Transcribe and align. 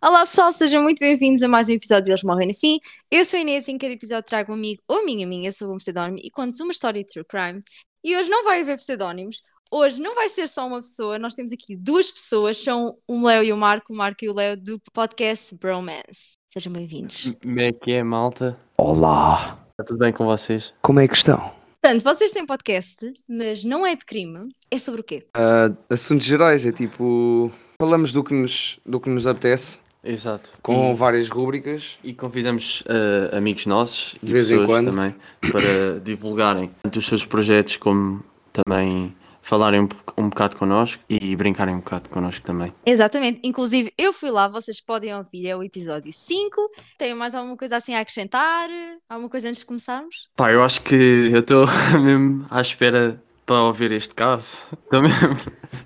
Olá 0.00 0.20
pessoal, 0.20 0.52
sejam 0.52 0.82
muito 0.82 1.00
bem-vindos 1.00 1.42
a 1.42 1.48
mais 1.48 1.68
um 1.68 1.72
episódio 1.72 2.04
de 2.04 2.10
Eles 2.12 2.22
Morrem 2.22 2.48
no 2.48 2.54
Fim. 2.54 2.78
Eu 3.10 3.24
sou 3.24 3.36
a 3.36 3.40
Inês 3.40 3.66
e 3.66 3.72
em 3.72 3.78
cada 3.78 3.92
episódio 3.92 4.22
trago 4.24 4.52
um 4.52 4.54
amigo 4.54 4.80
ou 4.86 5.00
amiga 5.00 5.26
minha 5.26 5.52
sobre 5.52 5.74
um 5.74 5.78
pseudónimo 5.78 6.18
e 6.22 6.30
conto 6.30 6.62
uma 6.62 6.70
história 6.72 7.02
de 7.02 7.10
true 7.12 7.24
crime. 7.24 7.62
E 8.04 8.16
hoje 8.16 8.30
não 8.30 8.44
vai 8.44 8.60
haver 8.60 8.76
pseudónimos, 8.76 9.42
hoje 9.70 10.00
não 10.00 10.14
vai 10.14 10.28
ser 10.28 10.48
só 10.48 10.66
uma 10.66 10.76
pessoa, 10.78 11.18
nós 11.18 11.34
temos 11.34 11.50
aqui 11.52 11.74
duas 11.74 12.10
pessoas, 12.12 12.58
são 12.62 12.96
o 13.08 13.26
Léo 13.26 13.42
e 13.42 13.52
o 13.52 13.56
Marco, 13.56 13.92
o 13.92 13.96
Marco 13.96 14.24
e 14.24 14.28
o 14.28 14.34
Léo 14.34 14.56
do 14.56 14.80
podcast 14.92 15.54
Bromance. 15.56 16.36
Sejam 16.48 16.72
bem-vindos. 16.72 17.32
Como 17.42 17.60
é 17.60 17.72
que 17.72 17.90
é, 17.92 18.02
malta? 18.04 18.56
Olá, 18.76 19.56
Está 19.72 19.84
tudo 19.84 19.98
bem 19.98 20.12
com 20.12 20.24
vocês? 20.24 20.72
como 20.80 21.00
é 21.00 21.08
que 21.08 21.16
estão? 21.16 21.52
Portanto, 21.82 22.02
vocês 22.04 22.32
têm 22.32 22.46
podcast, 22.46 22.96
mas 23.28 23.64
não 23.64 23.84
é 23.86 23.94
de 23.96 24.04
crime, 24.04 24.48
é 24.70 24.78
sobre 24.78 25.00
o 25.00 25.04
quê? 25.04 25.26
Ah, 25.34 25.70
assuntos 25.90 26.26
gerais, 26.26 26.64
é 26.66 26.72
tipo. 26.72 27.52
Falamos 27.80 28.10
do 28.12 28.24
que 28.24 28.34
nos, 28.34 28.80
do 28.84 28.98
que 28.98 29.08
nos 29.08 29.24
apetece, 29.26 29.78
Exato. 30.02 30.50
com 30.62 30.94
várias 30.94 31.28
rúbricas. 31.28 31.98
E, 32.02 32.10
e 32.10 32.14
convidamos 32.14 32.82
eh, 32.86 33.36
amigos 33.36 33.66
nossos 33.66 34.16
e 34.22 34.26
De 34.26 34.32
vez 34.32 34.50
em 34.50 34.64
quando. 34.64 34.90
também 34.90 35.14
para 35.50 36.00
divulgarem 36.04 36.70
tanto 36.82 36.98
os 36.98 37.06
seus 37.06 37.24
projetos 37.24 37.76
como 37.76 38.22
também 38.52 39.14
falarem 39.48 39.80
um, 39.80 39.88
um 40.18 40.28
bocado 40.28 40.56
connosco 40.56 41.02
e 41.08 41.34
brincarem 41.34 41.74
um 41.74 41.78
bocado 41.78 42.10
connosco 42.10 42.44
também. 42.44 42.72
Exatamente, 42.84 43.40
inclusive 43.42 43.92
eu 43.96 44.12
fui 44.12 44.30
lá, 44.30 44.46
vocês 44.46 44.78
podem 44.80 45.14
ouvir, 45.14 45.46
é 45.46 45.56
o 45.56 45.62
episódio 45.62 46.12
5. 46.12 46.70
Tem 46.98 47.14
mais 47.14 47.34
alguma 47.34 47.56
coisa 47.56 47.76
assim 47.76 47.94
a 47.94 48.00
acrescentar? 48.00 48.68
Alguma 49.08 49.30
coisa 49.30 49.48
antes 49.48 49.60
de 49.60 49.66
começarmos? 49.66 50.28
Pá, 50.36 50.52
eu 50.52 50.62
acho 50.62 50.82
que 50.82 50.94
eu 50.94 51.40
estou 51.40 51.66
mesmo 51.98 52.46
à 52.50 52.60
espera 52.60 53.22
para 53.46 53.62
ouvir 53.62 53.90
este 53.92 54.14
caso. 54.14 54.58
Estou 54.84 55.00
mesmo. 55.00 55.38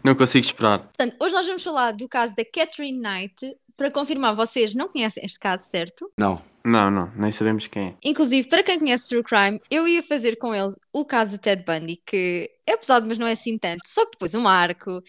Não 0.02 0.16
consigo 0.16 0.44
esperar. 0.44 0.80
Portanto, 0.80 1.14
hoje 1.20 1.32
nós 1.32 1.46
vamos 1.46 1.62
falar 1.62 1.92
do 1.92 2.08
caso 2.08 2.34
da 2.34 2.44
Catherine 2.44 2.98
Knight. 3.00 3.56
Para 3.76 3.90
confirmar, 3.90 4.34
vocês 4.34 4.74
não 4.74 4.88
conhecem 4.88 5.24
este 5.24 5.38
caso, 5.38 5.64
certo? 5.64 6.10
Não. 6.18 6.42
Não, 6.64 6.92
não, 6.92 7.10
nem 7.16 7.32
sabemos 7.32 7.66
quem 7.66 7.88
é. 7.88 7.94
Inclusive, 8.04 8.48
para 8.48 8.62
quem 8.62 8.78
conhece 8.78 9.08
True 9.08 9.24
Crime, 9.24 9.60
eu 9.68 9.88
ia 9.88 10.00
fazer 10.00 10.36
com 10.36 10.54
ele 10.54 10.72
o 10.92 11.04
caso 11.04 11.32
de 11.32 11.38
Ted 11.38 11.64
Bundy, 11.64 12.00
que 12.06 12.48
é 12.64 12.76
pesado, 12.76 13.04
mas 13.04 13.18
não 13.18 13.26
é 13.26 13.32
assim 13.32 13.58
tanto. 13.58 13.80
Só 13.84 14.04
que 14.04 14.12
depois 14.12 14.32
o 14.34 14.40
Marco 14.40 15.02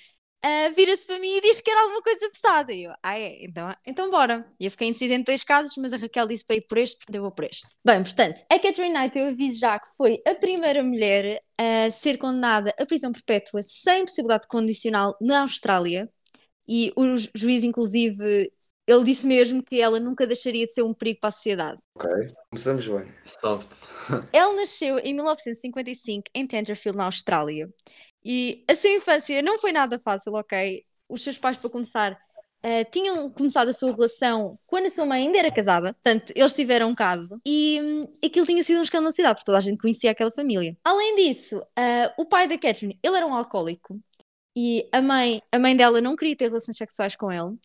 ah, 0.45 0.69
vira-se 0.75 1.07
para 1.07 1.19
mim 1.19 1.37
e 1.37 1.41
diz 1.41 1.61
que 1.61 1.71
era 1.71 1.81
alguma 1.81 2.01
coisa 2.01 2.29
pesada. 2.29 2.73
E 2.73 2.83
eu, 2.83 2.91
ah, 3.01 3.17
é? 3.17 3.37
Então, 3.45 3.73
então 3.87 4.11
bora. 4.11 4.45
E 4.59 4.65
eu 4.65 4.71
fiquei 4.71 4.89
indecisa 4.89 5.13
entre 5.13 5.31
dois 5.31 5.43
casos, 5.43 5.73
mas 5.77 5.93
a 5.93 5.97
Raquel 5.97 6.27
disse 6.27 6.45
para 6.45 6.57
ir 6.57 6.61
por 6.67 6.77
este, 6.77 6.97
portanto 6.97 7.15
eu 7.15 7.21
vou 7.21 7.31
por 7.31 7.45
este. 7.45 7.75
Bem, 7.85 8.03
portanto, 8.03 8.43
a 8.51 8.59
Catherine 8.59 8.93
Knight, 8.93 9.17
eu 9.17 9.27
aviso 9.27 9.59
já 9.59 9.79
que 9.79 9.87
foi 9.95 10.21
a 10.27 10.35
primeira 10.35 10.83
mulher 10.83 11.41
a 11.57 11.89
ser 11.89 12.17
condenada 12.17 12.73
a 12.77 12.85
prisão 12.85 13.13
perpétua 13.13 13.61
sem 13.63 14.03
possibilidade 14.03 14.47
condicional 14.47 15.15
na 15.21 15.41
Austrália. 15.43 16.09
E 16.67 16.91
o 16.95 17.17
ju- 17.17 17.29
juiz, 17.35 17.63
inclusive, 17.63 18.51
ele 18.87 19.03
disse 19.03 19.25
mesmo 19.25 19.63
que 19.63 19.79
ela 19.81 19.99
nunca 19.99 20.27
deixaria 20.27 20.65
de 20.65 20.73
ser 20.73 20.83
um 20.83 20.93
perigo 20.93 21.19
para 21.21 21.29
a 21.29 21.31
sociedade. 21.31 21.81
Ok. 21.95 22.09
Começamos 22.49 22.87
bem. 22.87 23.11
Soft. 23.41 23.67
Ele 24.33 24.55
nasceu 24.55 24.99
em 24.99 25.13
1955 25.13 26.23
em 26.33 26.45
Tenterfield, 26.47 26.97
na 26.97 27.05
Austrália. 27.05 27.69
E 28.25 28.63
a 28.69 28.75
sua 28.75 28.89
infância 28.89 29.41
não 29.41 29.59
foi 29.59 29.71
nada 29.71 29.99
fácil, 30.03 30.33
ok? 30.33 30.83
Os 31.09 31.21
seus 31.23 31.37
pais, 31.37 31.57
para 31.57 31.69
começar, 31.69 32.17
eh, 32.61 32.83
tinham 32.85 33.29
começado 33.29 33.67
a 33.69 33.73
sua 33.73 33.91
relação 33.93 34.55
quando 34.67 34.85
a 34.85 34.89
sua 34.89 35.05
mãe 35.05 35.23
ainda 35.23 35.37
era 35.39 35.51
casada. 35.51 35.93
Portanto, 35.93 36.31
eles 36.35 36.53
tiveram 36.53 36.89
um 36.89 36.95
caso. 36.95 37.39
E 37.45 37.79
hum, 37.81 38.07
aquilo 38.25 38.45
tinha 38.45 38.63
sido 38.63 38.79
um 38.79 38.83
escândalo 38.83 39.07
na 39.07 39.11
cidade, 39.13 39.35
porque 39.35 39.45
toda 39.45 39.57
a 39.57 39.61
gente 39.61 39.77
conhecia 39.77 40.11
aquela 40.11 40.31
família. 40.31 40.75
Além 40.85 41.15
disso, 41.17 41.61
eh, 41.77 42.13
o 42.17 42.25
pai 42.25 42.47
da 42.47 42.57
Catherine, 42.57 42.97
ele 43.03 43.15
era 43.17 43.25
um 43.27 43.33
alcoólico. 43.35 43.99
E 44.55 44.87
a 44.91 45.01
mãe, 45.01 45.41
a 45.51 45.57
mãe 45.59 45.75
dela 45.75 45.99
não 45.99 46.15
queria 46.15 46.35
ter 46.35 46.47
relações 46.47 46.77
sexuais 46.77 47.15
com 47.15 47.31
ele. 47.31 47.57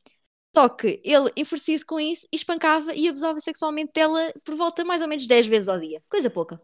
Só 0.54 0.68
que 0.68 1.00
ele 1.04 1.30
enfurecia-se 1.36 1.84
com 1.84 2.00
isso 2.00 2.26
e 2.32 2.36
espancava 2.36 2.94
e 2.94 3.08
abusava 3.08 3.38
sexualmente 3.38 3.92
dela 3.94 4.32
por 4.44 4.54
volta 4.54 4.84
mais 4.84 5.02
ou 5.02 5.08
menos 5.08 5.26
10 5.26 5.46
vezes 5.46 5.68
ao 5.68 5.78
dia. 5.78 6.02
Coisa 6.08 6.30
pouca. 6.30 6.58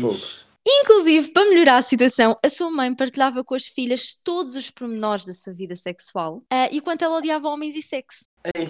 Fogo. 0.00 0.18
Inclusive, 0.66 1.32
para 1.32 1.48
melhorar 1.48 1.76
a 1.78 1.82
situação, 1.82 2.36
a 2.44 2.48
sua 2.48 2.70
mãe 2.70 2.94
partilhava 2.94 3.42
com 3.42 3.54
as 3.54 3.66
filhas 3.66 4.14
todos 4.22 4.54
os 4.54 4.70
pormenores 4.70 5.24
da 5.24 5.32
sua 5.32 5.52
vida 5.54 5.74
sexual 5.74 6.42
ah, 6.50 6.68
e 6.70 6.78
o 6.78 6.82
quanto 6.82 7.02
ela 7.02 7.16
odiava 7.16 7.48
homens 7.48 7.74
e 7.74 7.82
sexo. 7.82 8.24
Ei. 8.54 8.68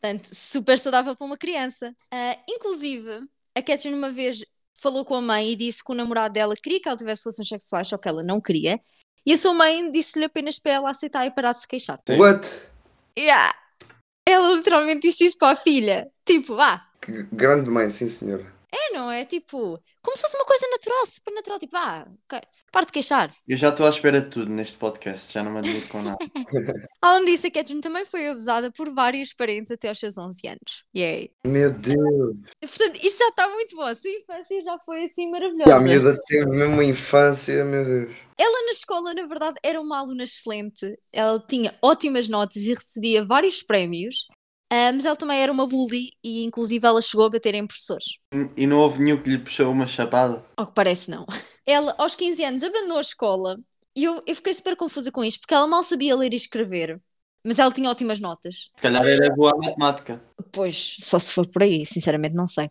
Portanto, 0.00 0.28
super 0.34 0.78
saudável 0.78 1.14
para 1.14 1.26
uma 1.26 1.36
criança. 1.36 1.94
Ah, 2.10 2.36
inclusive, 2.48 3.28
a 3.54 3.62
Catherine 3.62 3.96
uma 3.96 4.10
vez 4.10 4.44
falou 4.74 5.04
com 5.04 5.14
a 5.14 5.20
mãe 5.20 5.52
e 5.52 5.56
disse 5.56 5.84
que 5.84 5.92
o 5.92 5.94
namorado 5.94 6.34
dela 6.34 6.54
queria 6.56 6.80
que 6.80 6.88
ela 6.88 6.98
tivesse 6.98 7.24
relações 7.24 7.48
sexuais, 7.48 7.88
só 7.88 7.96
que 7.96 8.08
ela 8.08 8.22
não 8.22 8.40
queria. 8.40 8.80
E 9.26 9.32
a 9.34 9.38
sua 9.38 9.54
mãe 9.54 9.90
disse-lhe 9.90 10.24
apenas 10.24 10.58
para 10.58 10.72
ela 10.72 10.90
aceitar 10.90 11.26
e 11.26 11.30
parar 11.30 11.52
de 11.52 11.60
se 11.60 11.68
queixar. 11.68 12.00
Sim. 12.08 12.16
What? 12.18 12.48
Yeah. 13.18 13.54
Ela 14.28 14.54
literalmente 14.56 15.00
disse 15.08 15.26
isso 15.26 15.38
para 15.38 15.52
a 15.52 15.56
filha. 15.56 16.10
Tipo, 16.24 16.54
ah, 16.60 16.84
Que 17.00 17.22
grande 17.32 17.70
mãe, 17.70 17.90
sim 17.90 18.08
senhora. 18.08 18.46
é, 18.72 18.92
não 18.94 19.10
é? 19.10 19.24
Tipo, 19.24 19.82
como 20.06 20.16
se 20.16 20.22
fosse 20.22 20.36
uma 20.36 20.44
coisa 20.44 20.66
natural, 20.70 21.06
super 21.06 21.34
natural. 21.34 21.58
Tipo, 21.58 21.76
ah, 21.76 22.06
ok, 22.24 22.40
para 22.72 22.86
de 22.86 22.92
queixar. 22.92 23.30
Eu 23.48 23.56
já 23.56 23.70
estou 23.70 23.86
à 23.86 23.90
espera 23.90 24.20
de 24.20 24.30
tudo 24.30 24.50
neste 24.50 24.76
podcast, 24.76 25.32
já 25.32 25.42
não 25.42 25.50
me 25.52 25.58
admiro 25.58 25.86
com 25.88 26.00
nada. 26.02 26.16
Além 27.02 27.24
disso, 27.24 27.46
a 27.46 27.50
Catherine 27.50 27.80
também 27.80 28.04
foi 28.06 28.28
abusada 28.28 28.70
por 28.70 28.92
vários 28.94 29.32
parentes 29.34 29.70
até 29.72 29.88
aos 29.88 29.98
seus 29.98 30.16
11 30.16 30.46
anos. 30.48 30.84
Yay. 30.96 31.30
Meu 31.44 31.70
Deus. 31.70 32.36
E, 32.62 32.66
Portanto, 32.66 32.96
isto 33.02 33.18
já 33.18 33.28
está 33.28 33.48
muito 33.48 33.76
bom. 33.76 33.82
A 33.82 33.94
sua 33.94 34.10
infância 34.10 34.62
já 34.62 34.78
foi 34.84 35.04
assim 35.04 35.24
E 35.24 35.26
a 35.26 35.30
maravilhosa. 35.30 35.80
miúda 35.80 36.18
teve 36.26 36.50
mesmo 36.50 36.74
uma 36.74 36.84
infância, 36.84 37.64
meu 37.64 37.84
Deus. 37.84 38.14
Ela 38.38 38.66
na 38.66 38.72
escola, 38.72 39.14
na 39.14 39.26
verdade, 39.26 39.56
era 39.62 39.80
uma 39.80 39.98
aluna 39.98 40.24
excelente. 40.24 40.98
Ela 41.12 41.42
tinha 41.48 41.74
ótimas 41.80 42.28
notas 42.28 42.62
e 42.62 42.74
recebia 42.74 43.24
vários 43.24 43.62
prémios. 43.62 44.26
Ah, 44.70 44.92
mas 44.92 45.04
ela 45.04 45.16
também 45.16 45.40
era 45.40 45.52
uma 45.52 45.66
bully 45.66 46.10
e, 46.24 46.44
inclusive, 46.44 46.86
ela 46.86 47.00
chegou 47.00 47.26
a 47.26 47.30
bater 47.30 47.54
em 47.54 47.66
professores. 47.66 48.04
E 48.56 48.66
não 48.66 48.78
houve 48.78 49.02
nenhum 49.02 49.22
que 49.22 49.30
lhe 49.30 49.38
puxou 49.38 49.70
uma 49.70 49.86
chapada? 49.86 50.44
Ao 50.56 50.66
que 50.66 50.74
parece, 50.74 51.10
não. 51.10 51.24
Ela, 51.66 51.94
aos 51.98 52.14
15 52.14 52.44
anos, 52.44 52.62
abandonou 52.62 52.98
a 52.98 53.00
escola 53.00 53.56
e 53.94 54.04
eu, 54.04 54.22
eu 54.26 54.36
fiquei 54.36 54.54
super 54.54 54.76
confusa 54.76 55.10
com 55.10 55.24
isto, 55.24 55.40
porque 55.40 55.52
ela 55.54 55.66
mal 55.66 55.82
sabia 55.82 56.14
ler 56.14 56.32
e 56.32 56.36
escrever, 56.36 57.00
mas 57.44 57.58
ela 57.58 57.72
tinha 57.72 57.90
ótimas 57.90 58.20
notas. 58.20 58.70
Se 58.76 58.82
calhar 58.82 59.04
era 59.04 59.34
boa 59.34 59.52
a 59.52 59.56
matemática. 59.56 60.20
Pois, 60.52 60.96
só 61.00 61.18
se 61.18 61.32
for 61.32 61.44
por 61.50 61.62
aí, 61.64 61.84
sinceramente 61.84 62.34
não 62.36 62.46
sei. 62.46 62.70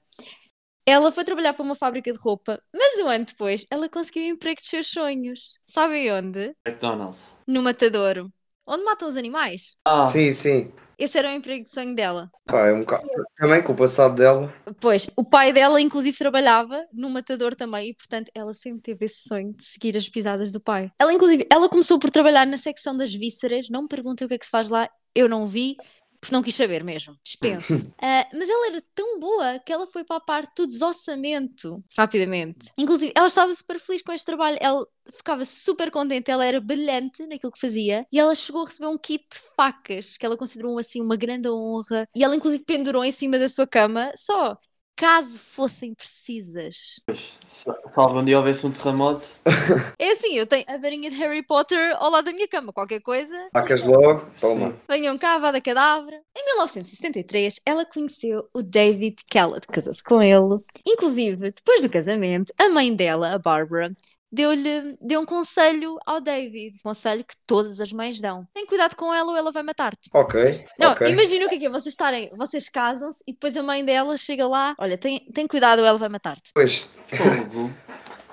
Ela 0.85 1.11
foi 1.11 1.23
trabalhar 1.25 1.53
para 1.53 1.63
uma 1.63 1.75
fábrica 1.75 2.11
de 2.13 2.17
roupa, 2.19 2.57
mas 2.73 2.99
um 2.99 3.07
ano 3.09 3.25
depois 3.25 3.65
ela 3.69 3.89
conseguiu 3.89 4.23
o 4.23 4.27
emprego 4.35 4.61
dos 4.61 4.69
seus 4.69 4.87
sonhos. 4.87 5.55
Sabem 5.65 6.11
onde? 6.13 6.55
McDonald's. 6.65 7.19
No 7.47 7.61
matadouro. 7.63 8.31
Onde 8.67 8.83
matam 8.83 9.07
os 9.09 9.17
animais. 9.17 9.75
Ah, 9.85 10.01
Sim, 10.01 10.31
sim. 10.31 10.71
Esse 10.97 11.17
era 11.17 11.29
o 11.29 11.33
emprego 11.33 11.63
de 11.63 11.71
sonho 11.71 11.95
dela. 11.95 12.31
Pá, 12.45 12.67
é 12.67 12.73
um 12.73 12.81
bocado. 12.81 13.07
Também 13.37 13.61
com 13.61 13.73
o 13.73 13.75
passado 13.75 14.15
dela. 14.15 14.53
Pois, 14.79 15.09
o 15.15 15.23
pai 15.23 15.51
dela 15.51 15.81
inclusive 15.81 16.17
trabalhava 16.17 16.85
no 16.93 17.09
matador 17.09 17.55
também 17.55 17.89
e 17.89 17.93
portanto 17.95 18.31
ela 18.33 18.53
sempre 18.53 18.81
teve 18.81 19.05
esse 19.05 19.27
sonho 19.27 19.53
de 19.53 19.65
seguir 19.65 19.97
as 19.97 20.09
pisadas 20.09 20.51
do 20.51 20.59
pai. 20.59 20.91
Ela 20.99 21.13
inclusive, 21.13 21.47
ela 21.51 21.69
começou 21.69 21.99
por 21.99 22.09
trabalhar 22.09 22.45
na 22.45 22.57
secção 22.57 22.95
das 22.95 23.13
vísceras, 23.13 23.69
não 23.69 23.83
me 23.83 23.87
perguntem 23.87 24.25
o 24.25 24.27
que 24.27 24.35
é 24.35 24.37
que 24.37 24.45
se 24.45 24.51
faz 24.51 24.67
lá, 24.67 24.89
eu 25.13 25.29
não 25.29 25.47
vi, 25.47 25.77
porque 26.25 26.35
não 26.35 26.41
quis 26.41 26.55
saber 26.55 26.83
mesmo, 26.83 27.15
dispenso. 27.23 27.93
Ah, 28.01 28.27
mas 28.33 28.49
ela 28.49 28.67
era 28.67 28.81
tão 28.93 29.19
boa 29.19 29.59
que 29.59 29.71
ela 29.71 29.87
foi 29.87 30.03
para 30.03 30.17
a 30.17 30.19
parte 30.21 30.55
do 30.57 30.67
desossamento 30.67 31.83
rapidamente. 31.97 32.71
Inclusive, 32.77 33.13
ela 33.15 33.27
estava 33.27 33.53
super 33.53 33.79
feliz 33.79 34.01
com 34.01 34.11
este 34.11 34.25
trabalho, 34.25 34.57
ela 34.59 34.85
ficava 35.11 35.45
super 35.45 35.91
contente, 35.91 36.29
ela 36.29 36.45
era 36.45 36.59
brilhante 36.59 37.25
naquilo 37.27 37.51
que 37.51 37.59
fazia 37.59 38.05
e 38.11 38.19
ela 38.19 38.33
chegou 38.35 38.63
a 38.63 38.65
receber 38.65 38.87
um 38.87 38.97
kit 38.97 39.23
de 39.23 39.39
facas 39.55 40.17
que 40.17 40.25
ela 40.25 40.37
considerou 40.37 40.77
assim 40.79 41.01
uma 41.01 41.15
grande 41.15 41.49
honra 41.49 42.07
e 42.15 42.23
ela 42.23 42.35
inclusive 42.35 42.63
pendurou 42.63 43.03
em 43.05 43.11
cima 43.11 43.37
da 43.37 43.47
sua 43.47 43.67
cama 43.67 44.11
só 44.15 44.57
caso 44.95 45.37
fossem 45.39 45.93
precisas. 45.93 46.99
pois, 47.05 47.65
algum 47.95 48.23
dia 48.23 48.37
houvesse 48.37 48.65
um 48.65 48.71
terremoto, 48.71 49.27
É 49.99 50.11
assim, 50.11 50.35
eu 50.35 50.45
tenho 50.45 50.65
a 50.67 50.77
varinha 50.77 51.09
de 51.09 51.15
Harry 51.17 51.43
Potter 51.43 51.95
ao 51.97 52.09
lado 52.09 52.25
da 52.25 52.31
minha 52.31 52.47
cama, 52.47 52.71
qualquer 52.73 53.01
coisa, 53.01 53.35
Facas 53.53 53.83
logo. 53.85 54.25
Toma. 54.39 54.71
Sim. 54.71 54.77
venham 54.89 55.17
cá, 55.17 55.37
vá 55.37 55.51
da 55.51 55.61
cadáver. 55.61 56.21
Em 56.35 56.45
1973, 56.45 57.59
ela 57.65 57.85
conheceu 57.85 58.47
o 58.53 58.61
David 58.61 59.17
Kellett, 59.29 59.67
casou-se 59.67 60.03
com 60.03 60.21
ele. 60.21 60.57
Inclusive, 60.85 61.51
depois 61.51 61.81
do 61.81 61.89
casamento, 61.89 62.53
a 62.57 62.69
mãe 62.69 62.93
dela, 62.95 63.33
a 63.33 63.39
Barbara, 63.39 63.91
deu-lhe 64.31 64.97
deu 65.01 65.21
um 65.21 65.25
conselho 65.25 65.97
ao 66.05 66.19
David. 66.19 66.77
Um 66.77 66.89
conselho 66.89 67.23
que 67.23 67.35
todas 67.47 67.79
as 67.79 67.91
mães 67.91 68.19
dão. 68.19 68.47
Tem 68.53 68.65
cuidado 68.65 68.95
com 68.95 69.13
ela 69.13 69.31
ou 69.31 69.37
ela 69.37 69.51
vai 69.51 69.63
matar-te. 69.63 70.09
Ok. 70.13 70.43
Não, 70.79 70.91
ok. 70.91 71.07
imagina 71.11 71.45
o 71.45 71.49
que 71.49 71.55
é 71.55 71.59
que 71.59 71.65
é, 71.65 71.69
vocês 71.69 71.93
estarem, 71.93 72.29
vocês 72.33 72.69
casam-se 72.69 73.23
e 73.27 73.33
depois 73.33 73.55
a 73.55 73.63
mãe 73.63 73.83
dela 73.83 74.17
chega 74.17 74.47
lá, 74.47 74.75
olha, 74.77 74.97
tem, 74.97 75.19
tem 75.33 75.47
cuidado 75.47 75.79
ou 75.79 75.85
ela 75.85 75.97
vai 75.97 76.09
matar-te. 76.09 76.51
Pois. 76.53 76.89
fogo. 77.07 77.71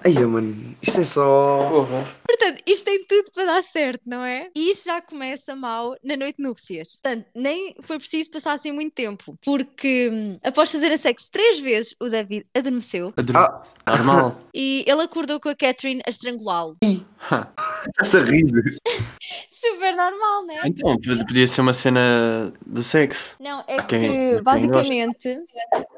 Aí, 0.05 0.19
mano. 0.27 0.77
Isto 0.83 1.01
é 1.01 1.05
só. 1.05 1.69
Porra. 1.71 2.22
Portanto, 2.43 2.63
isto 2.67 2.85
tem 2.85 3.05
tudo 3.05 3.31
para 3.33 3.45
dar 3.45 3.63
certo, 3.63 4.01
não 4.05 4.25
é? 4.25 4.51
E 4.57 4.73
isto 4.73 4.87
já 4.87 5.01
começa 5.01 5.55
mal 5.55 5.95
na 6.03 6.17
noite 6.17 6.39
de 6.39 6.43
núpcias. 6.43 6.99
Portanto, 7.01 7.25
nem 7.37 7.73
foi 7.83 7.99
preciso 7.99 8.31
passar 8.33 8.55
assim 8.55 8.73
muito 8.73 8.93
tempo, 8.93 9.39
porque 9.45 10.11
hum, 10.13 10.39
após 10.43 10.73
fazerem 10.73 10.97
sexo 10.97 11.29
três 11.31 11.61
vezes, 11.61 11.95
o 12.01 12.09
David 12.09 12.45
adormeceu 12.53 13.13
Adormece. 13.17 13.71
Normal. 13.87 14.41
e 14.53 14.85
ele 14.89 15.03
acordou 15.03 15.39
com 15.39 15.51
a 15.51 15.55
Catherine 15.55 16.03
a 16.05 16.11
estrangulá-lo. 16.11 16.77
Estás 16.83 18.15
a 18.17 18.23
rir. 18.25 18.43
Super 19.65 19.95
normal, 19.95 20.47
né? 20.47 20.59
Então, 20.65 20.97
pod- 20.97 21.25
podia 21.27 21.47
ser 21.47 21.61
uma 21.61 21.73
cena 21.73 22.53
do 22.67 22.83
sexo. 22.83 23.37
Não, 23.39 23.63
é 23.69 23.81
quem- 23.83 24.11
que 24.37 24.43
basicamente 24.43 25.39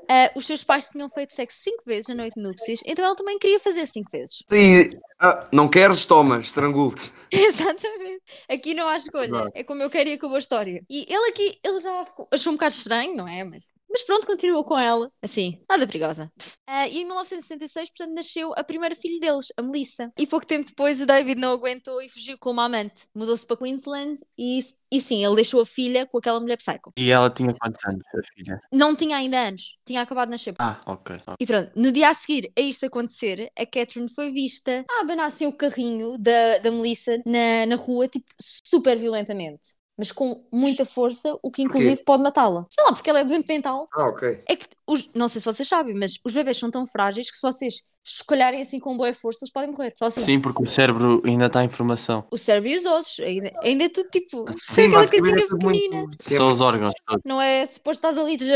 ah, 0.09 0.31
os 0.35 0.47
seus 0.47 0.63
pais 0.63 0.89
tinham 0.91 1.09
feito 1.09 1.33
sexo 1.33 1.59
cinco 1.63 1.83
vezes 1.87 2.09
na 2.09 2.15
noite 2.17 2.35
de 2.35 2.43
núpcias, 2.43 2.81
então 2.85 3.05
ele 3.07 3.17
também 3.17 3.39
queria 3.39 3.59
fazer 3.61 3.87
cinco 3.87 4.11
vezes. 4.11 4.43
E, 4.53 4.91
ah, 5.21 5.47
não 5.53 5.69
queres? 5.69 6.05
Toma, 6.05 6.41
estrangulo-te. 6.41 7.11
Exatamente. 7.33 8.23
Aqui 8.49 8.75
não 8.75 8.87
há 8.87 8.97
escolha. 8.97 9.27
Exato. 9.27 9.53
É 9.55 9.65
como 9.65 9.83
eu 9.83 9.91
quero 9.91 10.09
e 10.09 10.13
acabou 10.13 10.37
a 10.37 10.41
história. 10.41 10.83
E 10.91 11.07
ele 11.09 11.31
aqui, 11.31 11.59
ele 11.65 11.81
já 11.81 12.03
achou 12.31 12.53
um 12.53 12.57
bocado 12.57 12.73
estranho, 12.75 13.17
não 13.17 13.27
é? 13.27 13.43
Mas, 13.45 13.65
mas 13.95 14.03
pronto, 14.03 14.27
continuou 14.27 14.65
com 14.65 14.77
ela. 14.77 15.09
Assim, 15.23 15.63
nada 15.71 15.87
perigosa. 15.87 16.29
Ah, 16.67 16.89
e 16.89 16.99
em 16.99 17.05
1966, 17.05 17.91
portanto, 17.91 18.13
nasceu 18.13 18.53
a 18.57 18.65
primeira 18.65 18.97
filha 18.97 19.21
deles, 19.21 19.53
a 19.57 19.63
Melissa. 19.63 20.13
E 20.19 20.27
pouco 20.27 20.45
tempo 20.45 20.67
depois, 20.67 21.01
o 21.01 21.07
David 21.07 21.41
não 21.41 21.53
aguentou 21.53 22.03
e 22.03 22.09
fugiu 22.09 22.37
com 22.37 22.51
uma 22.51 22.65
amante. 22.65 23.07
Mudou-se 23.15 23.47
para 23.47 23.57
Queensland 23.57 24.21
e, 24.37 24.65
e 24.91 25.01
sim, 25.01 25.25
ele 25.25 25.37
deixou 25.37 25.61
a 25.61 25.67
filha 25.67 26.07
com 26.07 26.19
aquela 26.19 26.41
mulher 26.41 26.57
psycho. 26.57 26.91
E 26.99 27.09
ela 27.09 27.31
tinha 27.31 27.55
quantos 27.55 27.85
anos, 27.85 28.03
a 28.13 28.35
filha? 28.35 28.61
Não 28.73 28.97
tinha 28.97 29.17
ainda 29.17 29.39
anos, 29.39 29.79
tinha 29.87 30.03
acabado 30.03 30.27
de 30.27 30.33
nascer. 30.33 30.55
Ah, 30.59 30.81
ok. 30.87 31.21
E 31.39 31.47
pronto, 31.47 31.71
no 31.77 31.93
dia 31.93 32.09
a 32.09 32.15
seguir 32.15 32.51
a 32.59 32.61
isto 32.61 32.87
acontecer, 32.87 33.49
a 33.57 33.65
Catherine 33.65 34.13
foi 34.13 34.33
vista 34.33 34.85
a 34.91 35.03
abanar 35.03 35.27
assim 35.27 35.47
o 35.47 35.53
carrinho 35.53 36.19
da, 36.19 36.59
da 36.59 36.73
Melissa 36.73 37.23
na, 37.25 37.67
na 37.67 37.77
rua, 37.77 38.09
tipo, 38.09 38.27
super 38.41 38.97
violentamente. 38.97 39.84
Mas 39.97 40.11
com 40.11 40.45
muita 40.53 40.85
força, 40.85 41.39
o 41.43 41.51
que 41.53 41.63
inclusive 41.63 42.03
pode 42.05 42.23
matá-la. 42.23 42.67
Sei 42.69 42.83
lá, 42.85 42.93
porque 42.93 43.09
ela 43.09 43.21
é 43.21 43.25
doente 43.25 43.47
mental. 43.47 43.87
Ah, 43.95 44.09
ok. 44.09 44.43
É 44.49 44.57
que, 44.57 44.67
os, 44.89 45.09
não 45.15 45.29
sei 45.29 45.41
se 45.41 45.45
vocês 45.47 45.69
sabem, 45.69 45.95
mas 45.95 46.15
os 46.25 46.35
bebês 46.35 46.59
são 46.59 46.69
tão 46.71 46.85
frágeis 46.87 47.31
que 47.31 47.37
se 47.37 47.43
vocês 47.47 47.83
escolherem 48.07 48.61
assim 48.61 48.79
com 48.81 48.97
boa 48.97 49.15
força, 49.15 49.45
eles 49.45 49.53
podem 49.53 49.71
morrer. 49.71 49.93
Só 49.97 50.07
assim. 50.07 50.23
Sim, 50.25 50.41
porque 50.41 50.63
o 50.63 50.67
cérebro 50.67 51.23
ainda 51.25 51.47
está 51.47 51.65
em 51.65 51.69
formação. 51.69 52.27
O 52.31 52.37
cérebro 52.37 52.69
e 52.71 52.77
os 52.79 52.85
ossos, 52.85 53.21
ainda, 53.25 53.51
ainda 53.63 53.85
é 53.85 53.89
tudo 53.89 54.09
tipo. 54.09 54.45
Sim, 54.59 54.89
aquela 54.89 55.07
casinha 55.07 55.29
é 55.29 55.33
muito- 55.33 55.59
pequenina. 55.59 56.07
Sim, 56.21 56.37
Só 56.37 56.51
os 56.51 56.61
órgãos 56.61 56.93
todos. 57.07 57.23
Não 57.25 57.41
é 57.41 57.65
suposto 57.65 58.07
estás 58.07 58.19
ali. 58.19 58.37
de- 58.37 58.47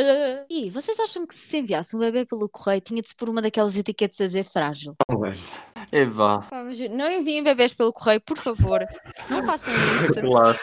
E 0.51 0.69
vocês 0.71 0.99
acham 1.01 1.25
que 1.25 1.35
se 1.35 1.57
enviasse 1.59 1.95
um 1.97 2.01
bebê 2.01 2.27
pelo 2.27 2.49
correio 2.49 2.81
tinha 2.81 3.01
de 3.01 3.09
se 3.09 3.15
pôr 3.15 3.31
uma 3.31 3.41
daquelas 3.41 3.77
etiquetas 3.77 4.21
a 4.21 4.27
dizer 4.27 4.45
frágil? 4.45 4.95
é. 5.93 5.99
É 6.01 6.05
mas 6.05 6.81
não 6.91 7.11
enviem 7.11 7.43
bebés 7.43 7.73
pelo 7.73 7.93
correio, 7.93 8.21
por 8.21 8.37
favor. 8.37 8.85
Não 9.31 9.43
façam 9.43 9.73
isso, 10.05 10.21
Claro, 10.21 10.59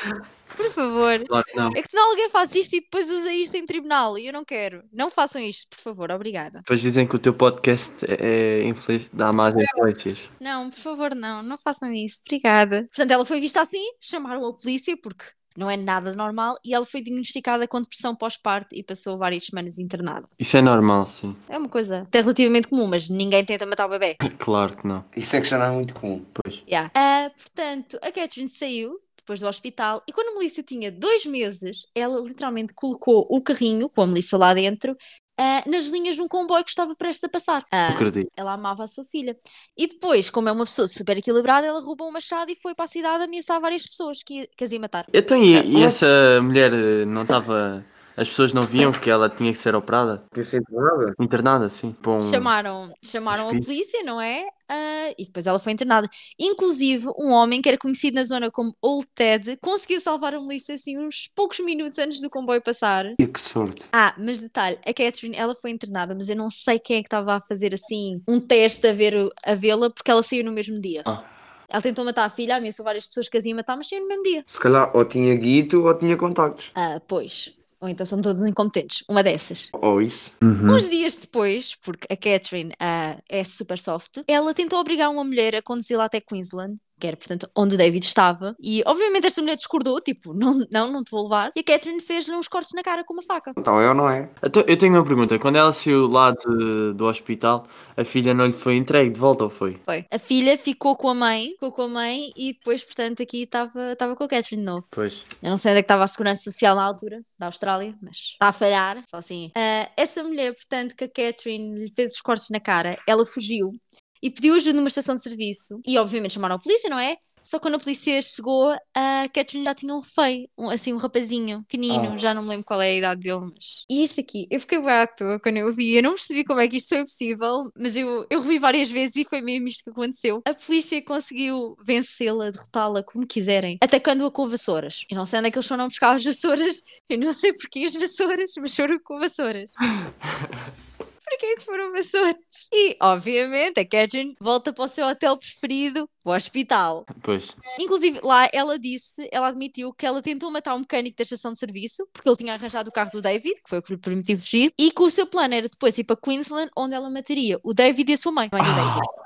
por 0.56 0.72
favor. 0.72 1.24
claro 1.28 1.46
que 1.46 1.56
não. 1.58 1.68
É 1.76 1.82
que 1.82 1.90
senão 1.90 2.10
alguém 2.10 2.30
faz 2.30 2.54
isto 2.56 2.76
e 2.76 2.82
depois 2.82 3.10
usa 3.10 3.32
isto 3.34 3.56
em 3.56 3.66
tribunal 3.66 4.18
e 4.18 4.28
eu 4.28 4.34
não 4.34 4.46
quero. 4.46 4.84
Não 4.92 5.12
façam 5.12 5.42
isto, 5.42 5.70
por 5.70 5.80
favor, 5.80 6.12
obrigada. 6.12 6.60
Depois 6.60 6.82
dizem 6.82 7.08
que 7.08 7.16
o 7.16 7.20
teu 7.20 7.34
podcast 7.34 7.94
é, 8.06 8.62
é 8.62 8.68
infeliz, 8.68 9.10
dá 9.12 9.32
más 9.32 9.56
influências. 9.56 10.20
Não, 10.40 10.70
por 10.70 10.80
favor, 10.80 11.16
não, 11.16 11.44
não 11.44 11.58
façam 11.58 11.94
isso, 11.94 12.20
obrigada. 12.26 12.86
Portanto, 12.88 13.12
ela 13.12 13.26
foi 13.26 13.40
vista 13.40 13.62
assim, 13.62 13.84
chamaram 14.00 14.46
a 14.46 14.54
polícia 14.54 14.96
porque 14.98 15.26
não 15.58 15.70
é 15.70 15.78
nada 15.78 16.14
normal 16.14 16.58
e 16.64 16.74
ela 16.74 16.86
foi 16.86 17.02
diagnosticada 17.02 17.68
com 17.68 17.82
depressão 17.82 18.16
pós-parto 18.16 18.76
e 18.76 18.84
passou 18.84 19.18
várias 19.18 19.46
semanas 19.46 19.80
internada. 19.80 20.28
Isso 20.38 20.58
é 20.58 20.62
normal, 20.62 21.08
sim. 21.08 21.36
É 21.48 21.58
uma 21.58 21.70
coisa 21.70 22.02
até 22.02 22.20
relativamente 22.20 22.68
comum, 22.68 22.88
mas 22.88 23.10
ninguém 23.10 23.44
tenta 23.46 23.66
matar 23.66 23.86
o 23.86 23.90
bebê. 23.90 24.18
Claro 24.38 24.76
que 24.76 24.86
não. 24.86 25.06
Isso 25.16 25.36
é 25.36 25.42
que 25.42 25.48
já 25.48 25.58
não 25.58 25.66
é 25.66 25.72
muito 25.72 25.94
comum. 25.94 26.26
Pois. 26.34 26.64
Yeah. 26.68 26.92
Ah, 26.94 27.32
portanto, 27.36 27.98
a 28.02 28.12
Catherine 28.12 28.50
saiu 28.50 29.00
depois 29.26 29.40
do 29.40 29.48
hospital 29.48 30.04
e 30.08 30.14
quando 30.14 30.30
a 30.30 30.40
Melissa 30.40 30.62
tinha 30.62 30.92
dois 30.92 31.26
meses, 31.26 31.88
ela 31.96 32.20
literalmente 32.20 32.74
colocou 32.74 33.26
o 33.30 33.42
carrinho 33.42 33.90
com 33.90 34.04
a 34.04 34.08
Melissa 34.08 34.38
lá 34.38 34.54
dentro 34.54 34.96
ah, 35.38 35.64
nas 35.68 35.88
linhas 35.88 36.16
de 36.16 36.22
um 36.22 36.28
comboio 36.28 36.64
que 36.64 36.70
estava 36.70 36.94
prestes 36.96 37.24
a 37.26 37.30
passar. 37.30 37.66
Acredito. 37.70 38.32
ela 38.38 38.54
amava 38.54 38.84
a 38.84 38.88
sua 38.88 39.04
filha. 39.04 39.36
E 39.78 39.88
depois, 39.88 40.30
como 40.30 40.48
é 40.48 40.52
uma 40.52 40.64
pessoa 40.64 40.88
super 40.88 41.18
equilibrada, 41.18 41.68
ela 41.68 41.82
roubou 41.82 42.08
um 42.08 42.12
machado 42.12 42.52
e 42.52 42.56
foi 42.56 42.74
para 42.74 42.86
a 42.86 42.88
cidade 42.88 43.24
ameaçar 43.24 43.60
várias 43.60 43.86
pessoas 43.86 44.24
que, 44.24 44.48
que 44.56 44.64
as 44.64 44.72
ia 44.72 44.80
matar. 44.80 45.06
Então, 45.14 45.44
e, 45.44 45.78
e 45.78 45.84
essa 45.84 46.08
mulher 46.42 46.72
eh, 46.74 47.06
não 47.06 47.24
estava. 47.24 47.86
As 48.18 48.30
pessoas 48.30 48.54
não 48.54 48.62
viam 48.62 48.92
que 48.94 49.10
ela 49.10 49.30
tinha 49.30 49.52
que 49.52 49.58
ser 49.60 49.76
operada? 49.76 50.24
Não 50.36 50.44
sinto 50.44 50.74
nada. 50.74 51.14
Internada, 51.20 51.70
sim. 51.70 51.94
Bom, 52.02 52.20
Chamaram, 52.20 52.92
chamaram 53.04 53.50
a 53.50 53.52
polícia, 53.52 54.04
não 54.04 54.22
é? 54.22 54.46
Ah, 54.70 55.12
e 55.18 55.26
depois 55.26 55.46
ela 55.46 55.60
foi 55.60 55.74
internada. 55.74 56.10
Inclusive, 56.40 57.08
um 57.20 57.32
homem 57.32 57.62
que 57.62 57.68
era 57.68 57.78
conhecido 57.78 58.16
na 58.16 58.24
zona 58.24 58.50
como 58.50 58.74
Old 58.82 59.06
Ted 59.14 59.58
conseguiu 59.62 60.00
salvar 60.00 60.34
a 60.34 60.40
Melissa 60.40 60.74
assim 60.74 60.98
uns 60.98 61.30
poucos 61.36 61.60
minutos 61.60 62.00
antes 62.00 62.22
do 62.22 62.30
comboio 62.30 62.62
passar. 62.62 63.06
E 63.20 63.28
que 63.28 63.42
sorte. 63.42 63.84
Ah, 63.92 64.14
mas 64.18 64.40
detalhe, 64.40 64.80
a 64.86 64.94
Catherine, 64.94 65.36
ela 65.36 65.54
foi 65.54 65.72
internada, 65.72 66.16
mas 66.16 66.30
eu 66.30 66.36
não 66.36 66.50
sei 66.50 66.80
quem 66.80 66.98
é 66.98 67.02
que 67.02 67.08
estava 67.08 67.36
a 67.36 67.40
fazer 67.42 67.76
assim 67.76 68.22
um 68.28 68.40
teste 68.40 68.88
a 68.88 68.94
ver 68.94 69.14
a 69.44 69.54
vê-la, 69.56 69.90
porque 69.90 70.10
ela 70.10 70.24
saiu 70.24 70.44
no 70.44 70.52
mesmo 70.52 70.80
dia. 70.80 71.04
Ah. 71.06 71.24
Ela 71.68 71.82
tentou 71.82 72.06
matar 72.06 72.26
a 72.26 72.30
filha, 72.30 72.56
ameaçou 72.56 72.86
várias 72.86 73.08
pessoas 73.08 73.28
que 73.28 73.38
as 73.38 73.46
ia 73.46 73.56
matar, 73.56 73.76
mas 73.76 73.90
saiu 73.90 74.02
no 74.02 74.08
mesmo 74.08 74.24
dia. 74.24 74.44
Se 74.48 74.60
calhar 74.60 74.90
ou 74.96 75.04
tinha 75.04 75.36
guito 75.36 75.84
ou 75.84 75.94
tinha 75.94 76.16
contactos. 76.16 76.72
Ah, 76.76 77.02
pois. 77.08 77.54
Ou 77.86 77.90
então 77.90 78.04
são 78.04 78.20
todos 78.20 78.44
incompetentes. 78.44 79.04
Uma 79.08 79.22
dessas. 79.22 79.70
Ou 79.72 80.02
isso. 80.02 80.32
Uhum. 80.42 80.66
Uns 80.76 80.90
dias 80.90 81.18
depois, 81.18 81.76
porque 81.84 82.12
a 82.12 82.18
Catherine 82.18 82.74
ah, 82.80 83.16
é 83.30 83.44
super 83.44 83.78
soft, 83.78 84.24
ela 84.28 84.56
tentou 84.56 84.80
obrigar 84.80 85.12
uma 85.12 85.24
mulher 85.24 85.56
a 85.56 85.62
conduzi-la 85.62 86.06
até 86.06 86.20
Queensland, 86.20 86.78
que 87.00 87.08
era, 87.08 87.18
portanto, 87.18 87.50
onde 87.56 87.76
o 87.76 87.78
David 87.78 88.06
estava. 88.06 88.56
E, 88.62 88.82
obviamente, 88.86 89.28
esta 89.28 89.42
mulher 89.42 89.56
discordou, 89.56 90.00
tipo, 90.02 90.34
não, 90.34 90.64
não, 90.72 90.92
não 90.92 91.04
te 91.04 91.12
vou 91.12 91.24
levar. 91.24 91.52
E 91.56 91.60
a 91.60 91.64
Catherine 91.64 92.02
fez-lhe 92.02 92.36
uns 92.36 92.48
cortes 92.48 92.74
na 92.74 92.84
cara 92.84 93.04
com 93.04 93.14
uma 93.14 93.22
faca. 93.24 93.54
Então 93.58 93.80
é 93.80 93.88
ou 93.90 93.94
não 93.96 94.10
é? 94.10 94.30
Então, 94.44 94.64
eu 94.68 94.78
tenho 94.78 94.94
uma 94.94 95.04
pergunta. 95.06 95.38
Quando 95.40 95.58
ela 95.58 95.74
saiu 95.74 96.08
lá 96.08 96.32
de- 96.32 96.94
do 96.94 97.06
hospital, 97.06 97.66
a 97.98 98.04
filha 98.04 98.34
não 98.34 98.46
lhe 98.46 98.54
foi 98.54 98.76
entregue 98.76 99.12
de 99.12 99.20
volta 99.20 99.44
ou 99.44 99.50
foi? 99.50 99.80
Foi. 99.86 100.06
A 100.12 100.20
filha 100.20 100.58
ficou 100.58 100.96
com 100.96 101.10
a 101.10 101.14
mãe, 101.14 101.50
ficou 101.52 101.72
com 101.72 101.84
a 101.84 101.88
mãe 101.88 102.32
e 102.36 102.54
depois, 102.54 102.84
portanto, 102.84 103.22
aqui 103.22 103.44
estava 103.44 103.92
estava 103.92 104.16
com 104.16 104.24
a 104.24 104.28
Catherine 104.28 104.62
de 104.62 104.66
novo. 104.66 104.88
Pois. 104.92 105.24
Eu 105.42 105.50
não 105.50 105.58
sei 105.58 105.72
onde 105.72 105.80
é 105.80 105.82
que 105.82 105.86
estava 105.86 106.04
a 106.04 106.08
segurança 106.08 106.44
social 106.44 106.76
na 106.76 106.84
altura, 106.84 107.22
da 107.40 107.48
Austrália, 107.48 107.96
mas 108.02 108.16
está 108.18 108.48
a 108.48 108.54
falhar, 108.54 109.04
só 109.10 109.18
assim. 109.18 109.52
Ah, 109.56 109.90
esta 109.98 110.24
mulher, 110.24 110.54
portanto, 110.54 110.96
que 110.96 111.04
a 111.04 111.08
Catherine 111.10 111.78
lhe 111.80 111.92
fez 111.92 112.14
os 112.14 112.22
cortes 112.22 112.50
na 112.50 112.60
cara, 112.60 112.98
ela 113.08 113.26
fugiu 113.26 113.74
e 114.22 114.30
pediu 114.30 114.56
ajuda 114.56 114.74
numa 114.74 114.88
estação 114.88 115.16
de 115.16 115.22
serviço 115.22 115.80
e, 115.86 115.98
obviamente, 115.98 116.34
chamaram 116.34 116.56
a 116.56 116.60
polícia, 116.60 116.90
não 116.90 117.00
é? 117.00 117.18
Só 117.44 117.60
que 117.60 117.62
quando 117.62 117.76
a 117.76 117.80
polícia 117.80 118.20
chegou, 118.24 118.72
a 118.96 119.30
Catherine 119.32 119.66
já 119.66 119.76
tinha 119.76 119.94
um 119.94 120.02
feio, 120.02 120.50
um, 120.58 120.68
assim, 120.72 120.94
um 120.94 120.98
rapazinho, 120.98 121.64
pequenino, 121.70 122.14
Ah. 122.14 122.18
já 122.18 122.34
não 122.34 122.42
me 122.42 122.50
lembro 122.50 122.66
qual 122.66 122.82
é 122.82 122.88
a 122.90 122.94
idade 122.96 123.22
dele, 123.22 123.52
mas... 123.54 123.84
E 123.88 124.04
isto 124.04 124.20
aqui, 124.20 124.48
eu 124.50 124.60
fiquei 124.60 124.80
bem 124.80 124.90
à 124.90 125.06
toa 125.06 125.40
quando 125.40 125.58
eu 125.58 125.72
vi, 125.72 125.94
eu 125.96 126.02
não 126.02 126.14
percebi 126.16 126.44
como 126.44 126.60
é 126.60 126.68
que 126.68 126.78
isto 126.78 126.90
foi 126.90 127.02
possível, 127.02 127.72
mas 127.80 127.96
eu, 127.96 128.26
eu 128.32 128.42
revi 128.42 128.58
várias 128.58 128.90
vezes 128.90 129.18
e 129.18 129.26
foi 129.26 129.42
mesmo 129.42 129.68
isto 129.68 129.84
que 129.84 129.92
aconteceu. 129.92 130.42
A 130.44 130.56
polícia 130.56 131.00
conseguiu 131.06 131.78
vencê-la, 131.86 132.50
derrotá-la, 132.50 133.04
como 133.04 133.28
quiserem, 133.28 133.78
atacando-a 133.80 134.32
com 134.32 134.50
vassouras. 134.50 135.06
Eu 135.08 135.16
não 135.16 135.24
sei 135.26 135.38
onde 135.38 135.50
é 135.50 135.52
que 135.52 135.58
eles 135.60 135.68
foram 135.68 135.88
buscar 135.88 136.16
as 136.16 136.24
vassouras, 136.24 136.82
eu 137.08 137.20
não 137.20 137.32
sei 137.32 137.54
porquê 137.54 137.86
as 137.86 137.94
vassouras, 137.94 138.54
mas 138.60 138.76
foram 138.76 138.98
com 139.04 139.20
vassouras. 139.20 139.72
Porquê 141.28 141.56
que 141.56 141.62
foram 141.62 141.92
vassouras? 141.92 142.36
E, 142.72 142.96
obviamente, 143.02 143.80
a 143.80 143.84
Catherine 143.84 144.36
volta 144.40 144.72
para 144.72 144.86
o 144.86 144.88
seu 144.88 145.08
hotel 145.08 145.36
preferido, 145.38 146.08
o 146.24 146.32
hospital. 146.32 147.06
Pois. 147.24 147.56
Inclusive, 147.80 148.20
lá 148.24 148.48
ela 148.54 148.78
disse, 148.78 149.28
ela 149.32 149.48
admitiu 149.48 149.92
que 149.92 150.06
ela 150.06 150.22
tentou 150.22 150.52
matar 150.52 150.76
um 150.76 150.80
mecânico 150.80 151.18
da 151.18 151.24
estação 151.24 151.54
de 151.54 151.60
serviço, 151.60 152.08
porque 152.14 152.30
ele 152.30 152.38
tinha 152.38 152.54
arranjado 152.54 152.90
o 152.90 152.94
carro 152.94 153.12
do 153.12 153.22
David, 153.22 153.56
que 153.64 153.70
foi 153.70 153.80
o 153.80 153.82
que 153.82 153.94
lhe 153.94 154.00
permitiu 154.00 154.38
fugir, 154.38 154.74
e 154.80 154.92
que 154.92 155.02
o 155.02 155.10
seu 155.10 155.26
plano 155.26 155.56
era 155.56 155.68
depois 155.68 155.98
ir 155.98 156.04
para 156.04 156.16
Queensland, 156.16 156.70
onde 156.78 156.94
ela 156.94 157.10
mataria 157.10 157.60
o 157.64 157.74
David 157.74 158.12
e 158.12 158.14
a 158.14 158.18
sua 158.18 158.32
mãe, 158.32 158.48
a 158.52 158.56
mãe 158.56 158.64
do 158.64 158.76
David. 158.76 159.26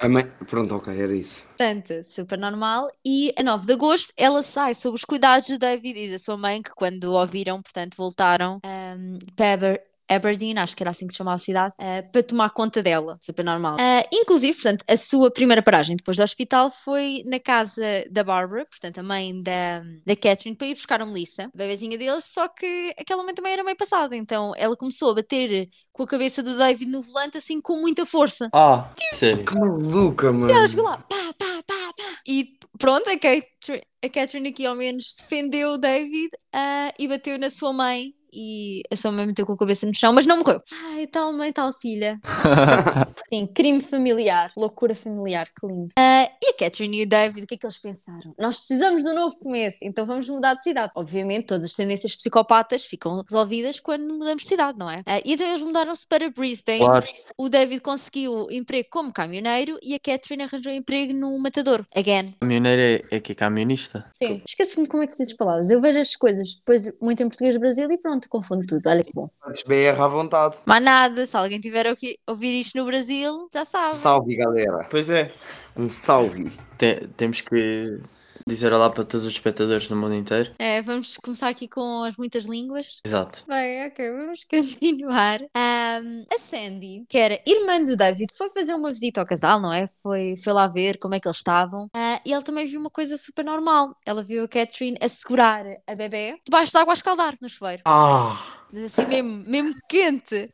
A 0.00 0.08
mãe... 0.08 0.24
Pronto, 0.46 0.74
ok, 0.74 1.00
era 1.00 1.14
isso. 1.14 1.44
Portanto, 1.44 2.02
super 2.02 2.36
normal. 2.36 2.88
E 3.04 3.32
a 3.38 3.42
9 3.42 3.66
de 3.66 3.72
agosto 3.72 4.12
ela 4.16 4.42
sai 4.42 4.74
sob 4.74 4.96
os 4.96 5.04
cuidados 5.04 5.48
do 5.48 5.58
David 5.58 5.96
e 5.96 6.10
da 6.10 6.18
sua 6.18 6.36
mãe, 6.36 6.60
que 6.60 6.72
quando 6.74 7.04
o 7.04 7.12
ouviram, 7.12 7.62
portanto, 7.62 7.96
voltaram 7.96 8.58
ahm, 8.64 9.18
para 9.36 9.80
Aberdeen, 10.08 10.58
acho 10.58 10.76
que 10.76 10.82
era 10.82 10.90
assim 10.90 11.06
que 11.06 11.12
se 11.12 11.18
chamava 11.18 11.36
a 11.36 11.38
cidade, 11.38 11.74
ah, 11.78 12.02
para 12.12 12.22
tomar 12.22 12.50
conta 12.50 12.82
dela. 12.82 13.18
Super 13.20 13.44
normal. 13.44 13.76
Ah, 13.78 14.04
inclusive, 14.12 14.54
portanto, 14.54 14.84
a 14.88 14.96
sua 14.96 15.30
primeira 15.30 15.62
paragem 15.62 15.96
depois 15.96 16.16
do 16.16 16.22
hospital 16.22 16.70
foi 16.70 17.22
na 17.26 17.38
casa 17.38 17.82
da 18.10 18.22
Barbara, 18.22 18.66
portanto, 18.66 18.98
a 18.98 19.02
mãe 19.02 19.42
da, 19.42 19.82
da 20.04 20.16
Catherine, 20.16 20.56
para 20.56 20.66
ir 20.66 20.74
buscar 20.74 21.00
a 21.00 21.06
Melissa, 21.06 21.44
a 21.44 21.56
bebezinha 21.56 21.96
deles, 21.96 22.24
só 22.24 22.48
que 22.48 22.94
aquela 22.98 23.22
mãe 23.22 23.34
também 23.34 23.52
era 23.52 23.64
meio 23.64 23.76
passada, 23.76 24.16
então 24.16 24.52
ela 24.56 24.76
começou 24.76 25.10
a 25.10 25.14
bater 25.14 25.68
com 25.92 26.02
a 26.02 26.06
cabeça 26.06 26.42
do 26.42 26.56
David 26.56 26.90
no 26.90 27.02
volante, 27.02 27.38
assim, 27.38 27.60
com 27.60 27.80
muita 27.80 28.06
força. 28.06 28.48
Ah, 28.52 28.90
sério. 29.14 29.44
Que 29.44 29.54
maluca, 29.54 30.32
mano. 30.32 30.52
Ela 30.52 30.68
chegou 30.68 30.84
lá, 30.84 30.98
pá, 30.98 31.34
pá, 31.38 31.62
pá, 31.66 31.92
pá. 31.96 32.18
E 32.26 32.54
pronto, 32.78 33.08
a 33.08 33.14
Catherine, 33.14 33.82
a 34.04 34.08
Catherine 34.08 34.48
aqui 34.48 34.66
ao 34.66 34.74
menos 34.74 35.14
defendeu 35.14 35.72
o 35.72 35.78
David 35.78 36.30
ah, 36.52 36.92
e 36.98 37.06
bateu 37.06 37.38
na 37.38 37.50
sua 37.50 37.72
mãe 37.72 38.14
e 38.32 38.82
a 38.90 38.96
sua 38.96 39.12
mãe 39.12 39.26
meteu 39.26 39.44
com 39.44 39.52
a 39.52 39.58
cabeça 39.58 39.86
no 39.86 39.94
chão, 39.94 40.12
mas 40.12 40.26
não 40.26 40.38
morreu. 40.38 40.62
Ai, 40.90 41.06
tal 41.06 41.32
mãe, 41.32 41.52
tal 41.52 41.72
filha. 41.72 42.18
Sim, 43.32 43.46
crime 43.46 43.80
familiar, 43.80 44.52
loucura 44.56 44.94
familiar, 44.94 45.48
que 45.48 45.66
lindo. 45.66 45.88
Ah, 45.98 46.30
e 46.42 46.50
a 46.50 46.54
Catherine 46.54 47.00
e 47.00 47.02
o 47.02 47.08
David, 47.08 47.44
o 47.44 47.46
que 47.46 47.54
é 47.54 47.58
que 47.58 47.66
eles 47.66 47.78
pensaram? 47.78 48.34
Nós 48.38 48.58
precisamos 48.58 49.02
de 49.02 49.10
um 49.10 49.14
novo 49.14 49.36
começo, 49.36 49.78
então 49.82 50.06
vamos 50.06 50.28
mudar 50.28 50.54
de 50.54 50.62
cidade. 50.62 50.92
Obviamente, 50.94 51.46
todas 51.46 51.64
as 51.64 51.74
tendências 51.74 52.16
psicopatas 52.16 52.84
ficam 52.84 53.22
resolvidas 53.22 53.80
quando 53.80 54.04
mudamos 54.04 54.42
de 54.42 54.48
cidade, 54.48 54.78
não 54.78 54.90
é? 54.90 55.02
Ah, 55.06 55.20
e 55.24 55.34
então 55.34 55.46
eles 55.46 55.62
mudaram-se 55.62 56.06
para 56.06 56.30
Brisbane. 56.30 56.78
Claro. 56.78 57.04
O 57.36 57.48
David 57.48 57.80
conseguiu 57.80 58.48
emprego 58.50 58.88
como 58.90 59.12
caminhoneiro 59.12 59.78
e 59.82 59.94
a 59.94 59.98
Catherine 59.98 60.44
arranjou 60.44 60.72
emprego 60.72 61.12
no 61.12 61.38
matador. 61.38 61.84
Again. 61.94 62.32
Caminhoneiro 62.38 63.04
é, 63.10 63.16
é 63.16 63.20
que 63.20 63.32
é 63.32 63.34
camionista? 63.34 64.06
Sim. 64.12 64.42
Esqueço-me 64.46 64.86
como 64.86 65.02
é 65.02 65.06
que 65.06 65.12
se 65.12 65.22
diz 65.22 65.32
as 65.32 65.36
palavras. 65.36 65.70
Eu 65.70 65.80
vejo 65.80 65.98
as 65.98 66.14
coisas 66.14 66.54
depois 66.54 66.90
muito 67.00 67.22
em 67.22 67.28
português 67.28 67.54
do 67.54 67.60
Brasil 67.60 67.90
e 67.90 67.98
pronto, 67.98 68.21
confundo 68.28 68.64
tudo. 68.66 68.86
Olha 68.88 69.02
que 69.02 69.12
bom. 69.14 69.28
Antes 69.46 69.62
BR 69.64 70.00
à 70.00 70.08
vontade. 70.08 70.56
Mas 70.64 70.82
nada, 70.82 71.26
se 71.26 71.36
alguém 71.36 71.60
tiver 71.60 71.86
a 71.86 71.90
ouvi- 71.90 72.18
ouvir 72.26 72.60
isto 72.60 72.76
no 72.78 72.84
Brasil, 72.84 73.48
já 73.52 73.64
sabe. 73.64 73.96
Salve, 73.96 74.36
galera. 74.36 74.86
Pois 74.90 75.08
é. 75.10 75.32
Um 75.76 75.88
salve. 75.88 76.50
Te- 76.78 77.08
temos 77.16 77.40
que 77.40 78.00
dizer 78.46 78.72
olá 78.72 78.90
para 78.90 79.04
todos 79.04 79.26
os 79.26 79.32
espectadores 79.32 79.88
no 79.88 79.96
mundo 79.96 80.14
inteiro. 80.14 80.54
É, 80.58 80.82
vamos 80.82 81.16
começar 81.16 81.48
aqui 81.48 81.68
com 81.68 82.04
as 82.04 82.16
muitas 82.16 82.44
línguas. 82.44 83.00
Exato. 83.04 83.44
Bem, 83.46 83.86
ok, 83.86 84.10
vamos 84.12 84.44
continuar. 84.48 85.40
Ahm, 85.54 86.24
a 86.32 86.38
Sandy, 86.38 87.04
que 87.08 87.18
era 87.18 87.40
irmã 87.46 87.84
do 87.84 87.96
David, 87.96 88.32
foi 88.36 88.50
fazer 88.50 88.74
uma 88.74 88.90
visita 88.90 89.20
ao 89.20 89.26
casal, 89.26 89.60
não 89.60 89.72
é? 89.72 89.86
Foi, 90.02 90.36
foi 90.42 90.52
lá 90.52 90.66
ver 90.68 90.98
como 90.98 91.14
é 91.14 91.20
que 91.20 91.26
eles 91.26 91.38
estavam. 91.38 91.88
Ah, 91.94 92.20
e 92.24 92.32
ela 92.32 92.42
também 92.42 92.66
viu 92.66 92.80
uma 92.80 92.90
coisa 92.90 93.16
super 93.16 93.44
normal. 93.44 93.94
Ela 94.04 94.22
viu 94.22 94.44
a 94.44 94.48
Catherine 94.48 94.96
a 95.00 95.08
segurar 95.08 95.64
a 95.86 95.94
bebê 95.94 96.38
debaixo 96.44 96.72
de 96.72 96.78
água 96.78 96.92
a 96.92 96.94
escaldar 96.94 97.36
no 97.40 97.48
chuveiro. 97.48 97.82
Ah! 97.84 98.58
Mas 98.72 98.84
assim 98.84 99.06
mesmo, 99.06 99.44
mesmo 99.46 99.74
quente. 99.88 100.48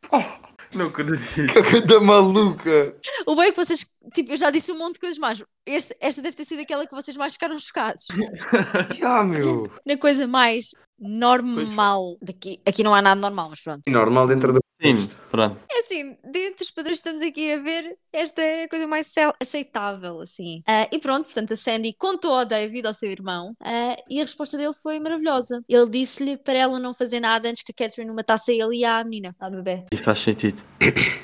Não 0.73 0.87
acredito. 0.87 1.53
Que 1.53 1.63
coisa 1.63 1.99
maluca. 1.99 2.95
O 3.25 3.35
bem 3.35 3.47
é 3.47 3.51
que 3.51 3.57
vocês, 3.57 3.85
tipo, 4.13 4.31
eu 4.31 4.37
já 4.37 4.49
disse 4.49 4.71
um 4.71 4.77
monte 4.77 4.93
de 4.93 4.99
coisas 4.99 5.17
mais. 5.17 5.43
Este, 5.65 5.95
esta 5.99 6.21
deve 6.21 6.35
ter 6.35 6.45
sido 6.45 6.61
aquela 6.61 6.85
que 6.85 6.93
vocês 6.93 7.17
mais 7.17 7.33
ficaram 7.33 7.59
chocados. 7.59 8.07
Ah, 9.03 9.23
meu. 9.23 9.71
Na 9.85 9.97
coisa 9.97 10.27
mais 10.27 10.71
normal 10.99 12.17
daqui. 12.21 12.59
Aqui 12.65 12.83
não 12.83 12.93
há 12.93 13.01
nada 13.01 13.19
normal, 13.19 13.49
mas 13.49 13.61
pronto. 13.61 13.81
Normal 13.87 14.27
dentro 14.27 14.53
do. 14.53 14.59
Sim, 14.81 14.97
pronto. 15.29 15.59
É 15.69 15.79
assim, 15.79 16.17
dentre 16.23 16.63
os 16.63 16.71
padrões 16.71 17.01
que 17.01 17.09
estamos 17.09 17.21
aqui 17.21 17.51
a 17.51 17.61
ver, 17.61 17.83
esta 18.13 18.41
é 18.41 18.63
a 18.63 18.69
coisa 18.69 18.87
mais 18.87 19.11
aceitável, 19.37 20.21
assim. 20.21 20.61
Ah, 20.65 20.87
e 20.89 20.99
pronto, 20.99 21.25
portanto, 21.25 21.53
a 21.53 21.57
Sandy 21.57 21.93
contou 21.97 22.33
ao 22.33 22.45
David, 22.45 22.87
ao 22.87 22.93
seu 22.93 23.11
irmão, 23.11 23.53
ah, 23.61 23.97
e 24.09 24.21
a 24.21 24.23
resposta 24.23 24.57
dele 24.57 24.73
foi 24.81 24.97
maravilhosa. 25.01 25.61
Ele 25.67 25.89
disse-lhe 25.89 26.37
para 26.37 26.53
ela 26.53 26.79
não 26.79 26.93
fazer 26.93 27.19
nada 27.19 27.49
antes 27.49 27.61
que 27.61 27.73
a 27.73 27.75
Catherine 27.75 28.09
o 28.09 28.15
matasse 28.15 28.51
a 28.51 28.53
ele 28.53 28.77
e 28.77 28.85
à 28.85 29.03
menina, 29.03 29.35
à 29.37 29.49
bebê. 29.49 29.83
Isso 29.91 30.03
faz 30.03 30.21
sentido. 30.21 30.63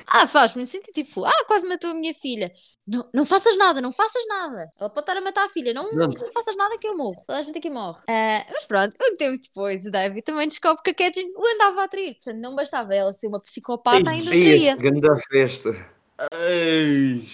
Ah, 0.05 0.27
faz-me 0.27 0.67
sentir 0.67 0.91
tipo, 0.91 1.25
ah, 1.25 1.45
quase 1.47 1.67
matou 1.67 1.91
a 1.91 1.93
minha 1.93 2.13
filha. 2.13 2.51
Não, 2.87 3.09
não 3.11 3.25
faças 3.25 3.57
nada, 3.57 3.81
não 3.81 3.91
faças 3.91 4.23
nada. 4.27 4.69
Ela 4.79 4.89
pode 4.89 4.99
estar 4.99 5.17
a 5.17 5.21
matar 5.21 5.45
a 5.45 5.49
filha, 5.49 5.73
não, 5.73 5.91
não 5.91 6.11
Pronto. 6.11 6.31
faças 6.33 6.55
nada 6.55 6.77
que 6.77 6.87
eu 6.87 6.95
morro. 6.95 7.23
Toda 7.25 7.39
a 7.39 7.41
gente 7.41 7.57
aqui 7.57 7.69
morre. 7.69 7.99
Ah, 8.07 8.45
mas 8.51 8.65
pronto, 8.65 8.95
um 9.01 9.15
tempo 9.17 9.41
depois, 9.41 9.85
o 9.85 9.91
David 9.91 10.21
também 10.21 10.47
descobre 10.47 10.83
que 10.83 10.91
a 10.91 10.93
Catherine 10.93 11.33
o 11.35 11.45
andava 11.55 11.81
a 11.81 11.85
atrair. 11.85 12.13
Portanto, 12.13 12.39
não 12.39 12.55
bastava 12.55 12.93
ela 12.93 13.11
ser 13.13 13.27
uma 13.27 13.39
psicopata, 13.39 14.09
ainda 14.11 14.29
traía. 14.29 14.75
grande 14.75 15.07
festa. 15.29 15.95
Ei, 16.33 17.27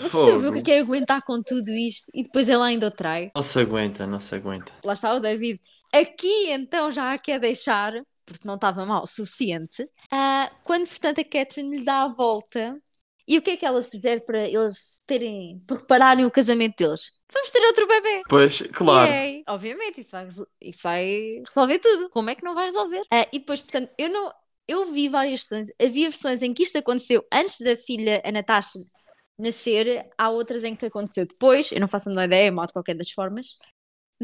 Vocês 0.00 0.42
já 0.42 0.52
que 0.52 0.58
é 0.58 0.62
que 0.62 0.72
é 0.72 0.78
aguentar 0.80 1.22
com 1.22 1.42
tudo 1.42 1.70
isto 1.70 2.10
e 2.14 2.22
depois 2.22 2.48
ele 2.48 2.62
ainda 2.62 2.86
o 2.86 2.90
trai? 2.90 3.30
Não 3.34 3.42
se 3.42 3.58
aguenta, 3.58 4.06
não 4.06 4.20
se 4.20 4.34
aguenta. 4.34 4.72
Lá 4.84 4.92
está 4.94 5.12
o 5.14 5.20
David. 5.20 5.60
Aqui 5.92 6.50
então 6.50 6.90
já 6.90 7.12
a 7.12 7.18
quer 7.18 7.38
deixar, 7.38 7.92
porque 8.24 8.46
não 8.46 8.54
estava 8.54 8.86
mal 8.86 9.02
o 9.02 9.06
suficiente. 9.06 9.84
Ah, 10.10 10.50
quando, 10.64 10.86
portanto, 10.88 11.20
a 11.20 11.24
Catherine 11.24 11.78
lhe 11.78 11.84
dá 11.84 12.04
a 12.04 12.08
volta. 12.08 12.80
E 13.26 13.38
o 13.38 13.42
que 13.42 13.50
é 13.50 13.56
que 13.56 13.64
ela 13.64 13.82
sugere 13.82 14.20
para 14.20 14.46
eles 14.46 15.00
terem, 15.06 15.58
prepararem 15.66 16.24
o 16.24 16.30
casamento 16.30 16.76
deles? 16.76 17.10
Vamos 17.32 17.50
ter 17.50 17.64
outro 17.64 17.86
bebê. 17.86 18.22
Pois, 18.28 18.62
claro. 18.72 19.10
Yay. 19.10 19.42
Obviamente, 19.48 20.00
isso 20.00 20.10
vai, 20.10 20.28
isso 20.60 20.82
vai 20.82 21.42
resolver 21.46 21.78
tudo. 21.78 22.10
Como 22.10 22.30
é 22.30 22.34
que 22.34 22.44
não 22.44 22.54
vai 22.54 22.66
resolver? 22.66 23.02
Ah, 23.10 23.26
e 23.32 23.38
depois, 23.38 23.60
portanto, 23.60 23.92
eu 23.96 24.08
não. 24.08 24.32
Eu 24.68 24.90
vi 24.92 25.08
várias 25.08 25.40
versões. 25.40 25.68
Havia 25.80 26.08
versões 26.08 26.42
em 26.42 26.52
que 26.54 26.62
isto 26.62 26.78
aconteceu 26.78 27.24
antes 27.32 27.60
da 27.60 27.76
filha, 27.76 28.22
a 28.24 28.30
Natasha, 28.30 28.78
nascer. 29.38 30.06
Há 30.16 30.30
outras 30.30 30.62
em 30.62 30.76
que 30.76 30.86
aconteceu 30.86 31.26
depois. 31.26 31.72
Eu 31.72 31.80
não 31.80 31.88
faço 31.88 32.08
a 32.08 32.12
menor 32.12 32.24
ideia, 32.24 32.52
mal 32.52 32.66
de 32.66 32.72
qualquer 32.72 32.94
das 32.94 33.10
formas. 33.10 33.56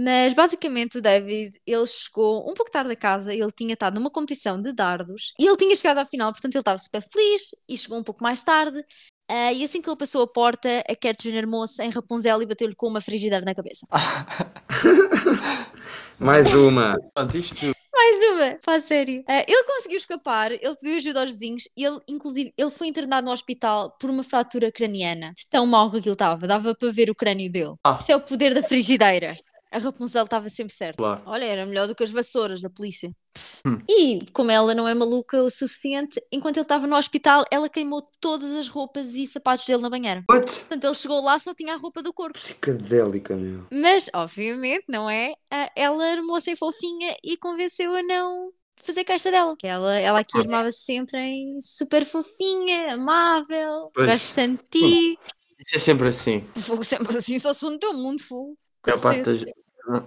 Mas 0.00 0.32
basicamente 0.32 0.98
o 0.98 1.02
David, 1.02 1.60
ele 1.66 1.86
chegou 1.88 2.48
um 2.48 2.54
pouco 2.54 2.70
tarde 2.70 2.92
a 2.92 2.96
casa, 2.96 3.34
ele 3.34 3.50
tinha 3.50 3.72
estado 3.72 3.96
numa 3.96 4.10
competição 4.10 4.62
de 4.62 4.72
dardos 4.72 5.34
e 5.40 5.44
ele 5.44 5.56
tinha 5.56 5.74
chegado 5.74 5.98
à 5.98 6.04
final, 6.04 6.30
portanto 6.30 6.54
ele 6.54 6.60
estava 6.60 6.78
super 6.78 7.02
feliz 7.02 7.50
e 7.68 7.76
chegou 7.76 7.98
um 7.98 8.04
pouco 8.04 8.22
mais 8.22 8.44
tarde. 8.44 8.80
ah, 9.28 9.52
e 9.52 9.64
assim 9.64 9.82
que 9.82 9.90
ele 9.90 9.96
passou 9.96 10.22
a 10.22 10.28
porta, 10.28 10.68
a 10.88 10.94
Catherine 10.94 11.38
armou-se 11.38 11.82
em 11.82 11.90
Rapunzel 11.90 12.40
e 12.42 12.46
bateu-lhe 12.46 12.76
com 12.76 12.86
uma 12.86 13.00
frigideira 13.00 13.44
na 13.44 13.56
cabeça. 13.56 13.88
Mais 16.16 16.54
uma. 16.54 16.96
Pronto, 17.14 17.36
isto. 17.36 17.72
Mais 17.92 18.26
uma, 18.32 18.58
faz 18.64 18.84
sério. 18.84 19.24
Ah, 19.28 19.44
ele 19.48 19.64
conseguiu 19.64 19.98
escapar, 19.98 20.52
ele 20.52 20.76
pediu 20.76 20.96
ajuda 20.96 21.20
aos 21.20 21.30
vizinhos 21.30 21.64
e 21.76 21.84
ele, 21.84 21.98
inclusive, 22.08 22.52
ele 22.56 22.70
foi 22.70 22.86
internado 22.86 23.26
no 23.26 23.32
hospital 23.32 23.96
por 23.98 24.10
uma 24.10 24.22
fratura 24.22 24.70
craniana. 24.70 25.32
De 25.36 25.48
Tão 25.48 25.66
mal 25.66 25.90
que 25.90 25.98
aquilo 25.98 26.12
estava, 26.12 26.46
dava 26.46 26.74
para 26.74 26.92
ver 26.92 27.10
o 27.10 27.14
crânio 27.14 27.50
dele. 27.50 27.74
Ah. 27.82 27.98
Isso 28.00 28.12
é 28.12 28.16
o 28.16 28.20
poder 28.20 28.54
da 28.54 28.62
frigideira. 28.62 29.30
A 29.70 29.78
Rapunzel 29.78 30.24
estava 30.24 30.48
sempre 30.48 30.72
certa. 30.72 30.96
Claro. 30.96 31.22
Olha, 31.26 31.44
era 31.44 31.66
melhor 31.66 31.86
do 31.86 31.94
que 31.94 32.02
as 32.02 32.10
vassouras 32.10 32.60
da 32.60 32.70
polícia. 32.70 33.10
Hum. 33.66 33.78
E 33.88 34.26
como 34.32 34.50
ela 34.50 34.74
não 34.74 34.88
é 34.88 34.94
maluca 34.94 35.42
o 35.42 35.50
suficiente, 35.50 36.20
enquanto 36.32 36.56
ele 36.56 36.62
estava 36.64 36.86
no 36.86 36.96
hospital, 36.96 37.44
ela 37.50 37.68
queimou 37.68 38.02
todas 38.20 38.50
as 38.56 38.68
roupas 38.68 39.08
e 39.14 39.26
sapatos 39.26 39.66
dele 39.66 39.82
na 39.82 39.90
banheira. 39.90 40.24
What? 40.30 40.50
Portanto, 40.50 40.84
ele 40.84 40.94
chegou 40.94 41.22
lá 41.22 41.38
só 41.38 41.54
tinha 41.54 41.74
a 41.74 41.76
roupa 41.76 42.02
do 42.02 42.12
corpo. 42.12 42.38
Psicadélica, 42.38 43.36
meu. 43.36 43.66
Mas, 43.70 44.08
obviamente, 44.14 44.84
não 44.88 45.08
é? 45.08 45.34
Ah, 45.50 45.70
Ela 45.76 46.12
armou-se 46.12 46.50
em 46.50 46.56
fofinha 46.56 47.14
e 47.22 47.36
convenceu 47.36 47.94
a 47.94 48.02
não 48.02 48.50
fazer 48.76 49.04
caixa 49.04 49.30
dela. 49.30 49.54
Que 49.58 49.66
ela, 49.66 49.98
ela 49.98 50.20
aqui 50.20 50.38
armava-se 50.38 50.84
sempre 50.84 51.18
em 51.18 51.60
super 51.60 52.04
fofinha, 52.04 52.94
amável, 52.94 53.90
Pois. 53.94 54.32
de 54.34 54.56
ti. 54.70 55.18
Isso 55.58 55.74
é 55.74 55.78
sempre 55.78 56.08
assim. 56.08 56.46
Fogo 56.56 56.84
sempre 56.84 57.16
assim, 57.16 57.38
só 57.38 57.52
se 57.52 57.64
no 57.64 57.78
teu 57.78 57.92
mundo, 57.92 58.22
fogo. 58.22 58.56
Parte 58.82 59.22
das- 59.22 59.44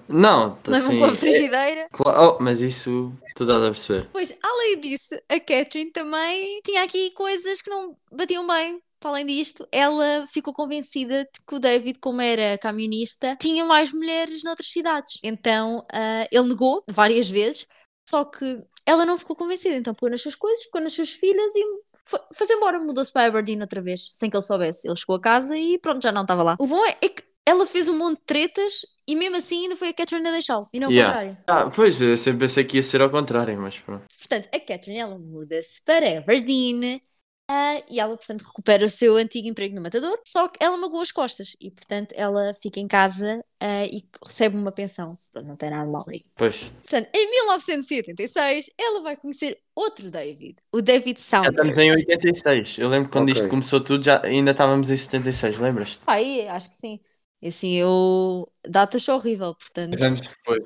Não, 0.07 0.55
tá 0.57 0.71
Levam 0.71 0.89
assim. 0.89 0.99
com 0.99 1.05
a 1.05 1.15
frigideira. 1.15 1.85
Claro, 1.91 2.37
oh, 2.39 2.43
mas 2.43 2.61
isso 2.61 3.11
tu 3.35 3.45
dás 3.45 3.61
a 3.63 3.65
perceber. 3.71 4.09
Pois, 4.13 4.35
além 4.43 4.79
disso, 4.79 5.15
a 5.27 5.39
Catherine 5.39 5.91
também 5.91 6.61
tinha 6.63 6.83
aqui 6.83 7.11
coisas 7.11 7.61
que 7.61 7.69
não 7.69 7.95
batiam 8.11 8.45
bem. 8.45 8.79
Para 8.99 9.09
além 9.11 9.25
disto, 9.25 9.67
ela 9.71 10.27
ficou 10.31 10.53
convencida 10.53 11.23
de 11.23 11.39
que 11.47 11.55
o 11.55 11.59
David, 11.59 11.97
como 11.99 12.21
era 12.21 12.55
camionista, 12.59 13.35
tinha 13.41 13.65
mais 13.65 13.91
mulheres 13.91 14.43
noutras 14.43 14.67
cidades. 14.71 15.17
Então, 15.23 15.83
ah, 15.91 16.27
ele 16.31 16.49
negou 16.49 16.83
várias 16.87 17.27
vezes, 17.27 17.65
só 18.07 18.23
que 18.23 18.63
ela 18.85 19.03
não 19.03 19.17
ficou 19.17 19.35
convencida. 19.35 19.75
Então, 19.75 19.95
pôs 19.95 20.11
nas 20.11 20.21
suas 20.21 20.35
coisas, 20.35 20.61
ficou 20.63 20.79
nas 20.79 20.93
suas 20.93 21.09
filhas 21.09 21.51
e 21.55 21.63
foi- 22.05 22.55
embora. 22.55 22.79
Mudou-se 22.79 23.11
para 23.11 23.25
Aberdeen 23.25 23.59
outra 23.61 23.81
vez, 23.81 24.11
sem 24.13 24.29
que 24.29 24.37
ele 24.37 24.43
soubesse. 24.43 24.87
Ele 24.87 24.95
chegou 24.95 25.15
a 25.15 25.19
casa 25.21 25.57
e 25.57 25.79
pronto, 25.79 26.03
já 26.03 26.11
não 26.11 26.21
estava 26.21 26.43
lá. 26.43 26.55
O 26.59 26.67
bom 26.67 26.85
é, 26.85 26.95
é 27.01 27.09
que 27.09 27.23
ela 27.47 27.65
fez 27.67 27.87
um 27.87 27.97
monte 27.97 28.19
de 28.19 28.25
tretas 28.25 28.73
e 29.07 29.15
mesmo 29.15 29.37
assim 29.37 29.63
ainda 29.63 29.75
foi 29.75 29.89
a 29.89 29.93
Catherine 29.93 30.27
a 30.27 30.31
deixá-lo. 30.31 30.67
E 30.73 30.79
não 30.79 30.89
o 30.89 30.91
Yeah. 30.91 31.19
contrário. 31.19 31.43
Ah, 31.47 31.69
pois, 31.69 32.01
eu 32.01 32.17
sempre 32.17 32.41
pensei 32.47 32.63
que 32.63 32.77
ia 32.77 32.83
ser 32.83 33.01
ao 33.01 33.09
contrário, 33.09 33.59
mas 33.59 33.77
pronto. 33.79 34.05
Portanto, 34.17 34.47
a 34.53 34.59
Catherine 34.59 34.99
ela 34.99 35.17
muda-se 35.17 35.81
para 35.83 36.17
Aberdeen 36.19 37.01
ah, 37.49 37.81
e 37.89 37.99
ela, 37.99 38.15
portanto, 38.15 38.43
recupera 38.43 38.85
o 38.85 38.89
seu 38.89 39.17
antigo 39.17 39.47
emprego 39.49 39.75
no 39.75 39.81
matador, 39.81 40.17
só 40.25 40.47
que 40.47 40.63
ela 40.63 40.77
magoa 40.77 41.01
as 41.01 41.11
costas 41.11 41.53
e, 41.59 41.69
portanto, 41.69 42.13
ela 42.15 42.53
fica 42.53 42.79
em 42.79 42.87
casa 42.87 43.43
ah, 43.59 43.85
e 43.85 44.03
recebe 44.25 44.55
uma 44.55 44.71
pensão. 44.71 45.11
Pronto, 45.33 45.47
não 45.49 45.57
tem 45.57 45.69
nada 45.69 45.89
mal 45.89 46.05
aí. 46.07 46.19
Pois. 46.37 46.71
Portanto, 46.81 47.09
em 47.13 47.29
1986, 47.31 48.69
ela 48.77 49.01
vai 49.01 49.17
conhecer 49.17 49.59
outro 49.75 50.09
David, 50.09 50.55
o 50.71 50.81
David 50.81 51.19
Já 51.19 51.25
Saunders. 51.25 51.55
estamos 51.55 51.77
em 51.77 51.91
86. 51.91 52.77
Eu 52.77 52.87
lembro 52.87 53.09
quando 53.09 53.29
Ok. 53.29 53.33
isto 53.33 53.49
começou 53.49 53.81
tudo, 53.83 54.03
já 54.05 54.21
ainda 54.25 54.51
estávamos 54.51 54.89
em 54.89 54.95
76, 54.95 55.59
lembras-te? 55.59 55.99
Pai, 56.05 56.47
acho 56.47 56.69
que 56.69 56.75
sim. 56.75 56.99
E 57.41 57.47
assim, 57.47 57.73
eu. 57.73 58.47
Datas 58.67 59.07
horrível, 59.09 59.55
portanto. 59.55 60.01
Anos 60.01 60.21
depois. 60.21 60.63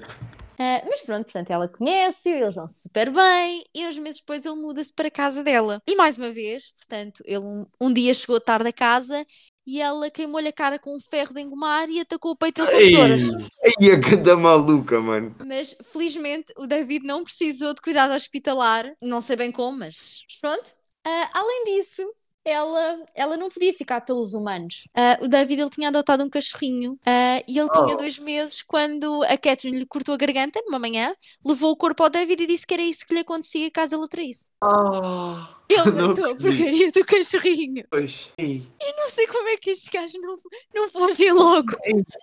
Ah, 0.58 0.82
mas 0.86 1.02
pronto, 1.02 1.26
portanto, 1.26 1.52
ela 1.52 1.68
conhece, 1.68 2.30
eles 2.30 2.56
vão 2.56 2.68
super 2.68 3.12
bem, 3.12 3.66
e 3.74 3.86
uns 3.88 3.98
meses 3.98 4.20
depois 4.22 4.46
ele 4.46 4.56
muda-se 4.56 4.94
para 4.94 5.10
a 5.10 5.12
casa 5.12 5.44
dela. 5.44 5.82
E 5.88 5.96
mais 5.96 6.18
uma 6.18 6.32
vez, 6.32 6.72
portanto, 6.72 7.22
ele 7.26 7.46
um, 7.46 7.66
um 7.80 7.94
dia 7.94 8.14
chegou 8.14 8.40
tarde 8.40 8.70
a 8.70 8.74
casa 8.74 9.26
e 9.68 9.82
ela 9.82 10.10
queimou-lhe 10.10 10.48
a 10.48 10.54
cara 10.54 10.80
com 10.80 10.96
um 10.96 11.02
ferro 11.02 11.34
de 11.34 11.42
engomar 11.42 11.90
e 11.90 12.00
atacou 12.00 12.32
o 12.32 12.36
peito 12.38 12.66
dele 12.66 12.72
com 12.72 12.78
tesouras. 12.78 13.50
Ei, 13.64 13.92
a 13.92 13.96
ganda 13.96 14.38
maluca, 14.38 15.02
mano. 15.02 15.36
Mas 15.46 15.76
felizmente 15.92 16.54
o 16.58 16.68
David 16.68 17.06
não 17.06 17.24
precisou 17.24 17.74
de 17.74 17.82
cuidado 17.82 18.14
hospitalar, 18.14 18.86
não 19.02 19.22
sei 19.22 19.36
bem 19.36 19.52
como, 19.52 19.80
mas 19.80 20.20
pronto. 20.40 20.72
Ah, 21.04 21.30
além 21.34 21.66
disso, 21.66 22.02
ela, 22.46 23.04
ela 23.16 23.36
não 23.38 23.50
podia 23.50 23.74
ficar 23.74 24.02
pelos 24.02 24.34
humanos. 24.34 24.88
Ah, 24.96 25.18
o 25.22 25.28
David 25.28 25.62
ele 25.62 25.70
tinha 25.72 25.88
adotado 25.90 26.24
um 26.24 26.30
cachorrinho 26.30 26.98
ah, 27.06 27.42
e 27.48 27.58
ele 27.58 27.70
tinha 27.72 27.96
Oh. 27.96 27.98
dois 27.98 28.20
meses 28.20 28.62
quando 28.62 29.24
a 29.24 29.38
Catherine 29.38 29.80
lhe 29.80 29.86
cortou 29.86 30.14
a 30.14 30.18
garganta 30.18 30.62
numa 30.66 30.80
manhã, 30.80 31.14
levou 31.46 31.72
o 31.72 31.76
corpo 31.78 32.04
ao 32.04 32.10
David 32.10 32.44
e 32.44 32.48
disse 32.48 32.66
que 32.66 32.74
era 32.74 32.84
isso 32.84 33.06
que 33.06 33.14
lhe 33.14 33.22
acontecia 33.22 33.70
caso 33.72 33.96
ele 33.96 34.04
o 34.04 34.08
traísse. 34.08 34.50
Oh, 34.64 35.36
Ele 35.70 35.92
matou 35.92 36.32
a 36.32 36.36
porcaria 36.36 36.92
do 36.92 37.04
cachorrinho. 37.06 37.84
pois. 37.90 38.30
Ei, 38.38 38.62
Eu 38.82 38.96
não 38.98 39.08
sei 39.10 39.26
como 39.28 39.50
é 39.50 39.58
que 39.58 39.72
estes 39.72 39.90
gajos 39.90 40.22
não, 40.22 40.36
não 40.76 40.90
fogem 40.90 41.32
logo. 41.34 41.74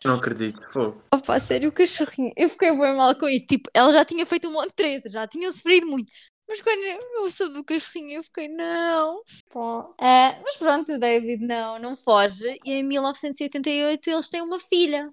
não 0.05 0.15
acredito. 0.15 0.61
Fogo. 0.71 1.03
Opa, 1.13 1.41
sério, 1.41 1.69
o 1.69 1.73
cachorrinho. 1.73 2.33
Eu 2.37 2.49
fiquei 2.49 2.71
bem 2.71 2.97
mal 2.97 3.15
com 3.17 3.29
isso. 3.29 3.47
Tipo, 3.47 3.69
ela 3.75 3.93
já 3.93 4.05
tinha 4.05 4.25
feito 4.25 4.49
um 4.49 4.53
monte 4.53 4.69
de 4.69 4.75
treta, 4.75 5.11
já 5.11 5.27
tinha 5.27 5.51
sofrido 5.53 5.87
muito. 5.87 6.11
Mas 6.53 6.61
quando 6.61 6.83
eu 6.83 7.31
soube 7.31 7.55
do 7.55 7.65
cachorrinho, 7.65 8.11
eu 8.11 8.23
fiquei, 8.23 8.47
não. 8.47 9.23
Ah, 9.99 10.39
mas 10.45 10.57
pronto, 10.59 10.93
o 10.93 10.99
David 10.99 11.43
não, 11.47 11.79
não 11.79 11.97
foge. 11.97 12.59
E 12.63 12.75
em 12.75 12.83
1988 12.83 14.11
eles 14.11 14.29
têm 14.29 14.43
uma 14.43 14.61
filha. 14.61 15.11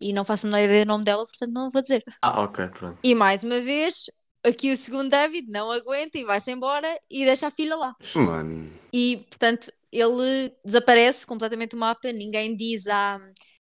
E 0.00 0.12
não 0.12 0.24
faço 0.24 0.46
a 0.46 0.50
menor 0.50 0.64
ideia 0.64 0.84
do 0.84 0.88
nome 0.88 1.04
dela, 1.04 1.24
portanto 1.24 1.52
não 1.52 1.70
vou 1.70 1.80
dizer. 1.80 2.02
Ah, 2.20 2.42
ok, 2.42 2.66
pronto. 2.70 2.98
E 3.04 3.14
mais 3.14 3.44
uma 3.44 3.60
vez, 3.60 4.06
aqui 4.44 4.72
o 4.72 4.76
segundo 4.76 5.10
David 5.10 5.46
não 5.48 5.70
aguenta 5.70 6.18
e 6.18 6.24
vai-se 6.24 6.50
embora 6.50 6.98
e 7.08 7.24
deixa 7.24 7.46
a 7.46 7.52
filha 7.52 7.76
lá. 7.76 7.94
Mano. 8.16 8.72
E, 8.92 9.18
portanto, 9.28 9.72
ele 9.92 10.52
desaparece 10.64 11.24
completamente 11.24 11.70
do 11.70 11.76
mapa, 11.76 12.10
ninguém 12.10 12.56
diz 12.56 12.88
à, 12.88 13.20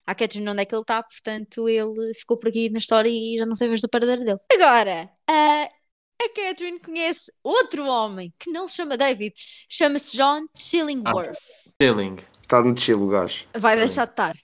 à 0.06 0.14
Catherine 0.14 0.48
onde 0.48 0.62
é 0.62 0.66
que 0.66 0.76
ele 0.76 0.84
está, 0.84 1.02
portanto, 1.02 1.68
ele 1.68 2.14
ficou 2.14 2.38
por 2.38 2.50
aqui 2.50 2.70
na 2.70 2.78
história 2.78 3.10
e 3.10 3.36
já 3.40 3.48
não 3.48 3.56
sei 3.56 3.68
mais 3.68 3.82
do 3.82 3.90
paradeiro 3.90 4.24
dele. 4.24 4.40
Agora, 4.54 5.10
a, 5.28 5.70
a 6.22 6.30
Catherine 6.30 6.80
conhece 6.80 7.32
outro 7.44 7.86
homem 7.86 8.34
que 8.40 8.52
não 8.52 8.68
se 8.68 8.76
chama 8.76 8.98
David, 8.98 9.34
chama-se 9.70 10.16
John 10.16 10.46
Chillingworth. 10.58 11.38
Chilling. 11.82 12.18
Está 12.42 12.62
no 12.62 12.78
chill 12.78 13.02
o 13.02 13.08
gajo. 13.08 13.46
Vai 13.56 13.76
deixar 13.76 14.06
de 14.06 14.12
estar. 14.12 14.36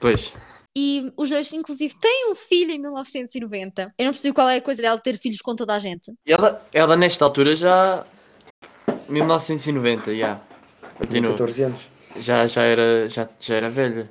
Pois. 0.00 0.32
E 0.76 1.12
os 1.16 1.28
dois, 1.28 1.52
inclusive, 1.52 1.92
têm 1.98 2.30
um 2.30 2.34
filho 2.36 2.70
em 2.70 2.78
1990. 2.78 3.88
Eu 3.98 4.04
não 4.04 4.12
percebi 4.12 4.32
qual 4.32 4.48
é 4.48 4.58
a 4.58 4.62
coisa 4.62 4.80
dela 4.80 4.96
ter 5.00 5.18
filhos 5.18 5.40
com 5.40 5.56
toda 5.56 5.74
a 5.74 5.80
gente. 5.80 6.12
E 6.24 6.32
ela, 6.32 6.64
ela 6.72 6.96
nesta 6.96 7.24
altura 7.24 7.56
já. 7.56 8.06
1990, 9.08 10.14
já. 10.16 10.40
Continua. 10.96 11.32
14 11.32 11.62
anos. 11.64 11.80
Já, 12.16 12.46
já, 12.46 12.62
era, 12.62 13.08
já, 13.08 13.28
já 13.40 13.56
era 13.56 13.68
velha. 13.68 14.08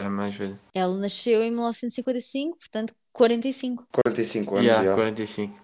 Era 0.00 0.08
mais 0.08 0.34
velha. 0.34 0.58
Ela 0.74 0.96
nasceu 0.96 1.42
em 1.42 1.50
1955, 1.50 2.56
portanto, 2.58 2.94
45. 3.12 3.86
45 3.92 4.54
anos, 4.56 4.66
Já, 4.66 4.84
já. 4.84 4.94
45. 4.94 5.63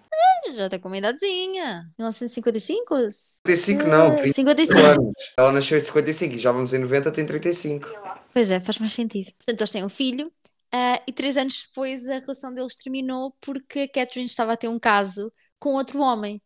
Já 0.53 0.65
está 0.65 0.79
com 0.79 0.87
uma 0.87 0.97
idadezinha. 0.97 1.89
1955? 1.97 2.95
55 3.11 3.83
não, 3.83 4.15
35 4.15 4.49
55. 4.49 4.79
anos. 4.87 5.13
Ela 5.37 5.51
nasceu 5.51 5.77
em 5.77 5.81
55 5.81 6.35
e 6.35 6.37
já 6.37 6.51
vamos 6.51 6.73
em 6.73 6.79
90, 6.79 7.11
tem 7.11 7.25
35. 7.25 7.87
Pois 8.33 8.51
é, 8.51 8.59
faz 8.59 8.79
mais 8.79 8.93
sentido. 8.93 9.31
Portanto, 9.37 9.61
eles 9.61 9.71
têm 9.71 9.83
um 9.85 9.89
filho. 9.89 10.31
ah, 10.73 11.01
e 11.07 11.11
três 11.11 11.37
anos 11.37 11.65
depois 11.67 12.07
a 12.07 12.19
relação 12.19 12.53
deles 12.53 12.75
terminou 12.75 13.35
porque 13.41 13.79
a 13.81 13.87
Catherine 13.87 14.25
estava 14.25 14.53
a 14.53 14.57
ter 14.57 14.67
um 14.67 14.79
caso 14.79 15.31
com 15.59 15.73
outro 15.75 15.99
homem 15.99 16.41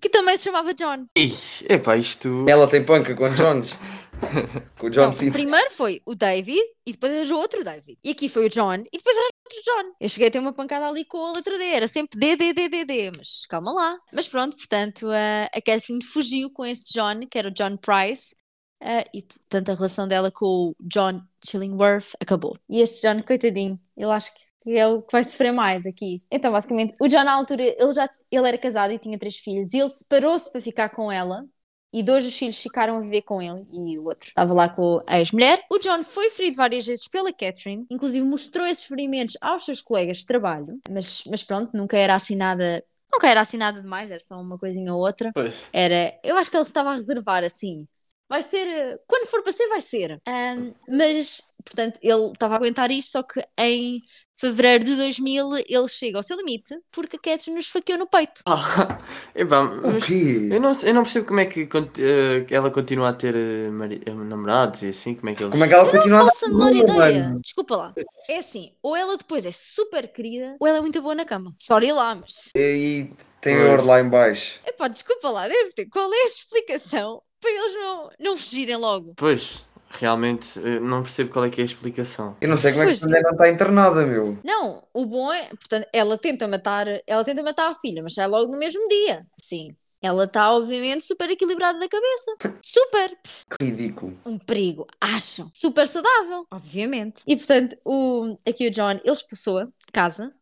que 0.00 0.08
também 0.08 0.36
se 0.36 0.44
chamava 0.44 0.74
John. 0.74 1.06
Ih, 1.16 1.34
epá, 1.68 1.96
isto. 1.96 2.44
Ela 2.48 2.66
tem 2.66 2.84
panca 2.84 3.14
com 3.14 3.24
o 3.24 3.30
Jones. 3.30 3.70
com 4.76 4.88
o 4.88 4.90
John 4.90 5.12
Não, 5.12 5.30
primeiro 5.32 5.70
foi 5.70 6.02
o 6.04 6.14
David 6.16 6.60
e 6.84 6.90
depois 6.92 7.12
arranjou 7.12 7.38
outro 7.38 7.62
David. 7.62 7.96
E 8.02 8.10
aqui 8.10 8.28
foi 8.28 8.46
o 8.46 8.50
John 8.50 8.74
e 8.74 8.98
depois 8.98 9.16
arranjou 9.16 9.37
outro 9.48 9.62
John. 9.64 9.94
Eu 10.00 10.08
cheguei 10.08 10.28
a 10.28 10.30
ter 10.30 10.38
uma 10.38 10.52
pancada 10.52 10.86
ali 10.86 11.04
com 11.04 11.24
a 11.26 11.32
letra 11.32 11.56
D, 11.58 11.64
era 11.64 11.88
sempre 11.88 12.18
D, 12.18 12.36
D, 12.36 12.52
D, 12.52 12.68
D, 12.68 12.84
D, 12.84 13.12
mas 13.16 13.46
calma 13.46 13.72
lá. 13.72 13.98
Mas 14.12 14.28
pronto, 14.28 14.56
portanto, 14.56 15.08
a, 15.10 15.44
a 15.56 15.60
Catherine 15.60 16.04
fugiu 16.04 16.50
com 16.50 16.64
esse 16.64 16.92
John, 16.92 17.26
que 17.26 17.38
era 17.38 17.48
o 17.48 17.52
John 17.52 17.76
Price, 17.76 18.36
ah, 18.80 19.04
e 19.12 19.22
portanto 19.22 19.70
a 19.70 19.74
relação 19.74 20.06
dela 20.06 20.30
com 20.30 20.46
o 20.46 20.76
John 20.80 21.22
Chillingworth 21.44 22.14
acabou. 22.20 22.56
E 22.68 22.80
esse 22.80 23.02
John, 23.02 23.22
coitadinho, 23.22 23.80
ele 23.96 24.10
acho 24.12 24.32
que 24.34 24.76
é 24.76 24.86
o 24.86 25.02
que 25.02 25.12
vai 25.12 25.24
sofrer 25.24 25.52
mais 25.52 25.86
aqui. 25.86 26.22
Então, 26.30 26.52
basicamente, 26.52 26.94
o 27.00 27.08
John 27.08 27.24
na 27.24 27.32
altura, 27.32 27.62
ele 27.62 27.92
já 27.92 28.08
ele 28.30 28.48
era 28.48 28.58
casado 28.58 28.92
e 28.92 28.98
tinha 28.98 29.18
três 29.18 29.36
filhos, 29.36 29.72
e 29.72 29.78
ele 29.78 29.88
separou-se 29.88 30.50
para 30.50 30.60
ficar 30.60 30.90
com 30.90 31.10
ela. 31.10 31.44
E 31.92 32.02
dois 32.02 32.24
dos 32.24 32.36
filhos 32.36 32.60
ficaram 32.60 32.98
a 32.98 33.00
viver 33.00 33.22
com 33.22 33.40
ele 33.40 33.64
e 33.70 33.98
o 33.98 34.04
outro 34.04 34.28
estava 34.28 34.52
lá 34.52 34.68
com 34.68 35.00
a 35.08 35.18
ex-mulher. 35.18 35.64
O 35.70 35.78
John 35.78 36.04
foi 36.04 36.30
ferido 36.30 36.56
várias 36.56 36.86
vezes 36.86 37.08
pela 37.08 37.32
Catherine, 37.32 37.86
inclusive 37.90 38.26
mostrou 38.26 38.66
esses 38.66 38.84
ferimentos 38.84 39.36
aos 39.40 39.64
seus 39.64 39.80
colegas 39.80 40.18
de 40.18 40.26
trabalho, 40.26 40.78
mas, 40.90 41.22
mas 41.26 41.42
pronto, 41.42 41.74
nunca 41.74 41.96
era 41.96 42.14
assim 42.14 42.36
nada. 42.36 42.84
Nunca 43.10 43.26
era 43.26 43.40
assim 43.40 43.56
nada 43.56 43.80
demais, 43.80 44.10
era 44.10 44.20
só 44.20 44.38
uma 44.38 44.58
coisinha 44.58 44.92
ou 44.94 45.00
outra. 45.00 45.30
Pois. 45.32 45.54
Era, 45.72 46.18
eu 46.22 46.36
acho 46.36 46.50
que 46.50 46.56
ele 46.58 46.64
se 46.64 46.70
estava 46.70 46.90
a 46.90 46.94
reservar 46.94 47.42
assim. 47.42 47.86
Vai 48.28 48.42
ser, 48.42 49.00
quando 49.06 49.26
for 49.26 49.42
para 49.42 49.52
ser, 49.52 49.68
vai 49.68 49.80
ser. 49.80 50.20
Ahm, 50.26 50.74
mas, 50.86 51.40
portanto, 51.64 51.98
ele 52.02 52.26
estava 52.26 52.54
a 52.54 52.56
aguentar 52.58 52.90
isto, 52.90 53.12
só 53.12 53.22
que 53.22 53.42
em 53.58 53.98
fevereiro 54.38 54.84
de 54.84 54.96
2000 54.96 55.48
ele 55.68 55.88
chega 55.88 56.18
ao 56.18 56.22
seu 56.22 56.36
limite 56.36 56.74
porque 56.92 57.16
a 57.16 57.18
Catherine 57.20 57.56
nos 57.56 57.66
esfaqueou 57.66 57.98
no 57.98 58.06
peito. 58.06 58.40
Ah, 58.46 58.98
epá, 59.34 59.62
O 59.62 60.00
quê? 60.00 60.48
eu 60.50 60.60
não, 60.60 60.72
eu 60.82 60.94
não 60.94 61.02
percebo 61.02 61.26
como 61.26 61.40
é 61.40 61.46
que 61.46 61.62
eh, 61.98 62.46
ela 62.50 62.70
continua 62.70 63.10
a 63.10 63.12
ter 63.12 63.34
mari- 63.72 64.02
eh, 64.06 64.10
namorados 64.12 64.82
e 64.82 64.88
assim, 64.88 65.14
como 65.14 65.30
é 65.30 65.34
que 65.34 65.42
eles. 65.42 65.52
Como 65.52 65.64
é 65.64 65.68
que 65.68 65.74
ela 65.74 65.90
continua 65.90 66.18
a 66.18 66.22
Não 66.22 66.28
faço 66.30 66.46
a 66.46 66.48
menor 66.50 66.72
ideia. 66.74 67.24
mano. 67.24 67.40
Desculpa 67.40 67.76
lá. 67.76 67.94
É 68.28 68.38
assim, 68.38 68.72
ou 68.82 68.94
ela 68.96 69.16
depois 69.16 69.44
é 69.46 69.50
super 69.52 70.06
querida, 70.12 70.56
ou 70.60 70.66
ela 70.66 70.78
é 70.78 70.80
muito 70.80 71.00
boa 71.02 71.14
na 71.14 71.24
cama. 71.24 71.52
Sorry 71.58 71.90
lá, 71.92 72.14
mas. 72.14 72.50
E 72.54 73.10
tem 73.40 73.56
Pois. 73.56 73.70
ouro 73.70 73.84
lá 73.86 74.00
em 74.00 74.08
baixo. 74.08 74.60
Epá, 74.66 74.88
desculpa 74.88 75.30
lá, 75.30 75.48
deve 75.48 75.70
ter. 75.74 75.86
Qual 75.86 76.12
é 76.12 76.16
a 76.22 76.26
explicação 76.26 77.22
para 77.40 77.50
eles 77.50 77.74
não, 77.74 78.10
não 78.20 78.36
fugirem 78.36 78.76
logo? 78.76 79.14
Pois, 79.16 79.64
realmente 79.90 80.58
eh, 80.58 80.80
não 80.80 81.02
percebo 81.02 81.30
qual 81.32 81.44
é 81.44 81.50
que 81.50 81.60
é 81.60 81.64
a 81.64 81.66
explicação. 81.66 82.36
Eu 82.40 82.48
não 82.48 82.56
sei 82.56 82.72
como 82.72 82.84
é 82.84 82.86
que 82.86 82.92
Pois. 82.92 83.02
a 83.02 83.06
mulher 83.06 83.22
não 83.22 83.30
está 83.30 83.48
internada, 83.48 84.06
meu. 84.06 84.38
Não, 84.44 84.82
o 84.92 85.06
bom 85.06 85.32
é, 85.32 85.44
portanto, 85.48 85.88
ela 85.92 86.18
tenta 86.18 86.46
matar, 86.46 86.86
ela 87.06 87.24
tenta 87.24 87.42
matar 87.42 87.70
a 87.70 87.74
filha, 87.74 88.02
mas 88.02 88.14
sai 88.14 88.26
logo 88.26 88.52
no 88.52 88.58
mesmo 88.58 88.86
dia. 88.88 89.26
Sim. 89.40 89.74
Ela 90.02 90.24
está, 90.24 90.52
obviamente, 90.54 91.04
super 91.04 91.30
equilibrada 91.30 91.78
da 91.78 91.88
cabeça. 91.88 92.58
Super. 92.62 93.18
Ridículo. 93.60 94.16
Um 94.24 94.38
perigo, 94.38 94.86
acham. 95.00 95.50
Super 95.54 95.88
saudável, 95.88 96.44
obviamente. 96.50 97.22
E 97.26 97.36
portanto, 97.36 97.76
o, 97.84 98.36
aqui 98.46 98.68
o 98.68 98.70
John, 98.70 98.92
ele 98.92 99.12
expulsou-a 99.12 99.64
de 99.64 99.92
casa, 99.92 100.32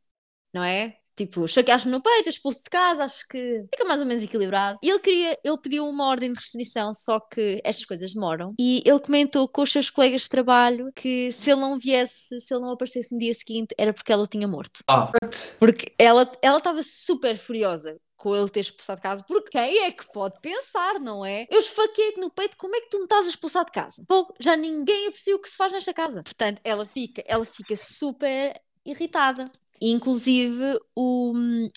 não 0.53 0.65
é? 0.65 0.97
Tipo, 1.17 1.47
chaqueaste-me 1.49 1.93
no 1.93 2.03
peito, 2.03 2.29
expulso 2.29 2.63
de 2.63 2.71
casa, 2.71 3.05
acho 3.05 3.27
que 3.29 3.65
fica 3.73 3.85
mais 3.87 4.01
ou 4.01 4.07
menos 4.07 4.23
equilibrado. 4.23 4.79
E 4.83 4.91
ele 4.91 4.99
queria, 4.99 5.39
ele 5.43 5.59
pediu 5.59 5.89
uma 5.89 6.07
ordem 6.07 6.33
de 6.33 6.39
restrição, 6.39 6.93
só 6.93 7.19
que 7.19 7.61
estas 7.65 7.87
coisas 7.87 8.13
demoram. 8.13 8.53
E 8.59 8.83
ele 8.85 9.01
comentou 9.01 9.49
com 9.49 9.63
os 9.63 9.73
seus 9.73 9.89
colegas 9.89 10.23
de 10.23 10.29
trabalho 10.29 10.91
que 10.95 11.33
se 11.33 11.51
ele 11.51 11.61
não 11.61 11.79
viesse, 11.79 12.39
se 12.41 12.55
ele 12.55 12.63
não 12.63 12.73
aparecesse 12.73 13.13
no 13.13 13.19
dia 13.19 13.35
seguinte, 13.35 13.75
era 13.79 13.93
porque 13.93 14.13
ela 14.13 14.23
o 14.23 14.27
tinha 14.27 14.47
morto. 14.47 14.81
Ah, 14.89 15.11
Porque 15.59 15.93
ela 15.99 16.31
ela 16.43 16.59
estava 16.59 16.83
super 16.83 17.37
furiosa 17.37 17.97
com 18.17 18.35
ele 18.35 18.49
ter 18.49 18.61
expulsado 18.61 18.97
de 18.97 19.03
casa. 19.03 19.25
Porque 19.27 19.51
quem 19.51 19.85
é 19.85 19.93
que 19.93 20.11
pode 20.13 20.41
pensar, 20.41 20.99
não 21.01 21.25
é? 21.25 21.47
Eu 21.51 21.59
esfaquei-te 21.59 22.19
no 22.19 22.31
peito, 22.31 22.57
como 22.57 22.75
é 22.75 22.81
que 22.81 22.91
tu 22.91 22.99
me 22.99 23.05
estás 23.05 23.27
a 23.27 23.29
expulsar 23.29 23.65
de 23.65 23.71
casa? 23.71 24.05
Pô, 24.09 24.35
já 24.41 24.57
ninguém 24.57 25.09
aprecia 25.09 25.37
o 25.37 25.39
que 25.39 25.49
se 25.49 25.57
faz 25.57 25.73
nesta 25.73 25.93
casa. 25.95 26.23
Portanto, 26.23 26.61
ela 26.65 26.85
fica, 26.87 27.23
ela 27.27 27.45
fica 27.45 27.77
super 27.77 28.53
irritada. 28.87 29.45
E, 29.81 29.91
inclusive, 29.91 30.79
o, 30.95 31.33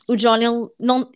o 0.07 0.15
John, 0.15 0.37
ele 0.37 0.69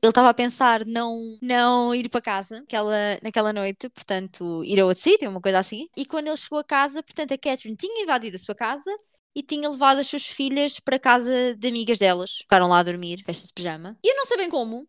estava 0.03 0.29
a 0.29 0.33
pensar 0.33 0.85
não, 0.85 1.17
não 1.41 1.95
ir 1.95 2.09
para 2.09 2.21
casa 2.21 2.57
aquela, 2.59 3.17
naquela 3.21 3.53
noite, 3.53 3.89
portanto, 3.89 4.63
ir 4.65 4.79
a 4.79 4.85
outro 4.85 5.01
sítio, 5.01 5.29
uma 5.29 5.39
coisa 5.39 5.59
assim. 5.59 5.87
E 5.95 6.05
quando 6.05 6.27
ele 6.27 6.37
chegou 6.37 6.59
a 6.59 6.63
casa, 6.63 7.01
portanto, 7.01 7.33
a 7.33 7.37
Catherine 7.37 7.77
tinha 7.77 8.03
invadido 8.03 8.35
a 8.35 8.39
sua 8.39 8.55
casa 8.55 8.91
e 9.35 9.41
tinha 9.41 9.69
levado 9.69 9.99
as 9.99 10.07
suas 10.07 10.25
filhas 10.25 10.79
para 10.79 10.99
casa 10.99 11.55
de 11.55 11.67
amigas 11.67 11.97
delas. 11.97 12.37
Ficaram 12.39 12.67
lá 12.67 12.79
a 12.79 12.83
dormir, 12.83 13.23
festa 13.25 13.47
de 13.47 13.53
pijama. 13.53 13.97
E 14.03 14.11
eu 14.11 14.15
não 14.15 14.25
sei 14.25 14.37
bem 14.37 14.49
como, 14.49 14.87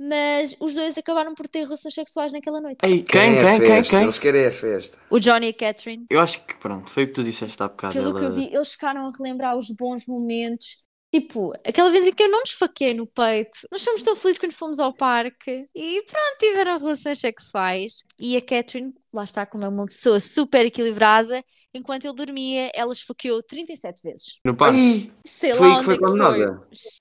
mas 0.00 0.56
os 0.58 0.72
dois 0.72 0.96
acabaram 0.96 1.34
por 1.34 1.46
ter 1.46 1.64
relações 1.64 1.94
sexuais 1.94 2.32
naquela 2.32 2.60
noite. 2.60 2.78
ei, 2.82 3.02
quem, 3.02 3.38
a 3.38 3.42
quem, 3.44 3.58
quem, 3.60 3.66
festa, 3.68 3.90
quem? 3.96 4.02
Eles 4.04 4.18
querem 4.18 4.46
a 4.46 4.52
festa. 4.52 4.98
O 5.10 5.20
John 5.20 5.38
e 5.38 5.48
a 5.48 5.52
Catherine, 5.54 6.06
Eu 6.08 6.20
acho 6.20 6.44
que 6.46 6.54
pronto, 6.56 6.90
foi 6.90 7.04
o 7.04 7.06
que 7.08 7.12
tu 7.12 7.22
disseste 7.22 7.62
há 7.62 7.68
bocado. 7.68 7.92
pelo 7.92 8.14
que 8.14 8.20
eu 8.20 8.24
ela- 8.26 8.34
vi, 8.34 8.54
eles 8.54 8.72
ficaram 8.72 9.06
a 9.06 9.12
relembrar 9.16 9.56
os 9.56 9.68
bons 9.70 10.06
momentos. 10.06 10.78
Tipo, 11.12 11.52
aquela 11.66 11.90
vez 11.90 12.06
em 12.06 12.12
que 12.12 12.22
eu 12.22 12.30
não 12.30 12.38
nos 12.40 12.52
faquei 12.52 12.94
no 12.94 13.04
peito, 13.04 13.58
nós 13.70 13.82
fomos 13.84 14.02
tão 14.04 14.14
felizes 14.14 14.38
quando 14.38 14.52
fomos 14.52 14.78
ao 14.78 14.94
parque 14.94 15.64
e 15.74 16.02
pronto, 16.04 16.36
tiveram 16.38 16.78
relações 16.78 17.18
sexuais. 17.18 17.96
E 18.18 18.36
a 18.36 18.40
Catherine, 18.40 18.94
lá 19.12 19.24
está, 19.24 19.44
como 19.44 19.64
é 19.64 19.68
uma 19.68 19.86
pessoa 19.86 20.20
super 20.20 20.64
equilibrada, 20.64 21.42
enquanto 21.74 22.04
ele 22.04 22.14
dormia, 22.14 22.70
ela 22.74 22.92
esfaqueou 22.92 23.42
37 23.42 24.00
vezes. 24.02 24.38
No 24.46 24.56
parque. 24.56 25.12
Sei 25.26 25.52
Foi 25.52 25.68
lá 25.68 25.74
que 25.74 25.78
onde 25.80 25.84
foi 25.86 25.94
é 25.94 25.98
que 25.98 26.04
foi. 26.06 27.00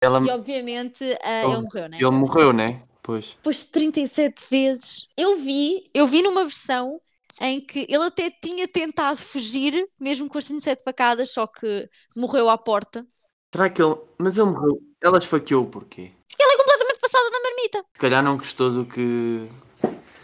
Ela, 0.00 0.20
E 0.24 0.30
obviamente 0.30 1.04
ah, 1.22 1.42
Ele- 1.44 1.52
ele 1.52 1.62
morreu, 1.62 1.88
né? 1.88 1.96
ele 1.98 2.10
morreu, 2.10 2.52
né? 2.52 2.82
Pois. 3.02 3.26
Depois 3.36 3.58
de 3.58 3.66
37 3.66 4.44
vezes. 4.50 5.06
Eu 5.16 5.36
vi, 5.36 5.82
eu 5.94 6.06
vi 6.06 6.22
numa 6.22 6.42
versão 6.44 7.00
em 7.40 7.60
que 7.60 7.86
ele 7.88 8.04
até 8.04 8.30
tinha 8.30 8.66
tentado 8.66 9.18
fugir, 9.18 9.86
mesmo 10.00 10.28
com 10.28 10.38
as 10.38 10.44
37 10.44 10.82
facadas, 10.82 11.30
só 11.30 11.46
que 11.46 11.88
morreu 12.16 12.50
à 12.50 12.58
porta. 12.58 13.06
Será 13.54 13.70
que 13.70 13.80
ele. 13.80 13.96
Mas 14.18 14.36
ele 14.36 14.50
morreu. 14.50 14.80
Ela 15.02 15.18
esfaqueou 15.18 15.66
porquê? 15.66 16.12
Ela 16.38 16.52
é 16.52 16.56
completamente 16.56 16.98
passada 17.00 17.30
na 17.30 17.40
marmita. 17.42 17.78
Se 17.94 18.00
calhar 18.00 18.22
não 18.22 18.36
gostou 18.36 18.70
do 18.70 18.84
que. 18.84 19.48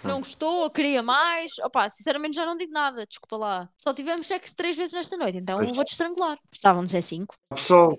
não 0.02 0.18
gostou, 0.18 0.68
queria 0.70 1.02
mais. 1.02 1.52
Opa, 1.60 1.88
sinceramente 1.88 2.34
já 2.34 2.44
não 2.44 2.56
digo 2.56 2.72
nada, 2.72 3.06
desculpa 3.06 3.36
lá. 3.36 3.68
Só 3.78 3.94
tivemos 3.94 4.26
sexo 4.26 4.54
três 4.56 4.76
vezes 4.76 4.92
nesta 4.92 5.16
noite, 5.16 5.38
então 5.38 5.58
Pois. 5.58 5.74
vou-te 5.76 5.92
estrangular. 5.92 6.36
Estavam-nos 6.52 6.92
é 6.94 7.00
cinco. 7.00 7.34
Pessoal, 7.54 7.96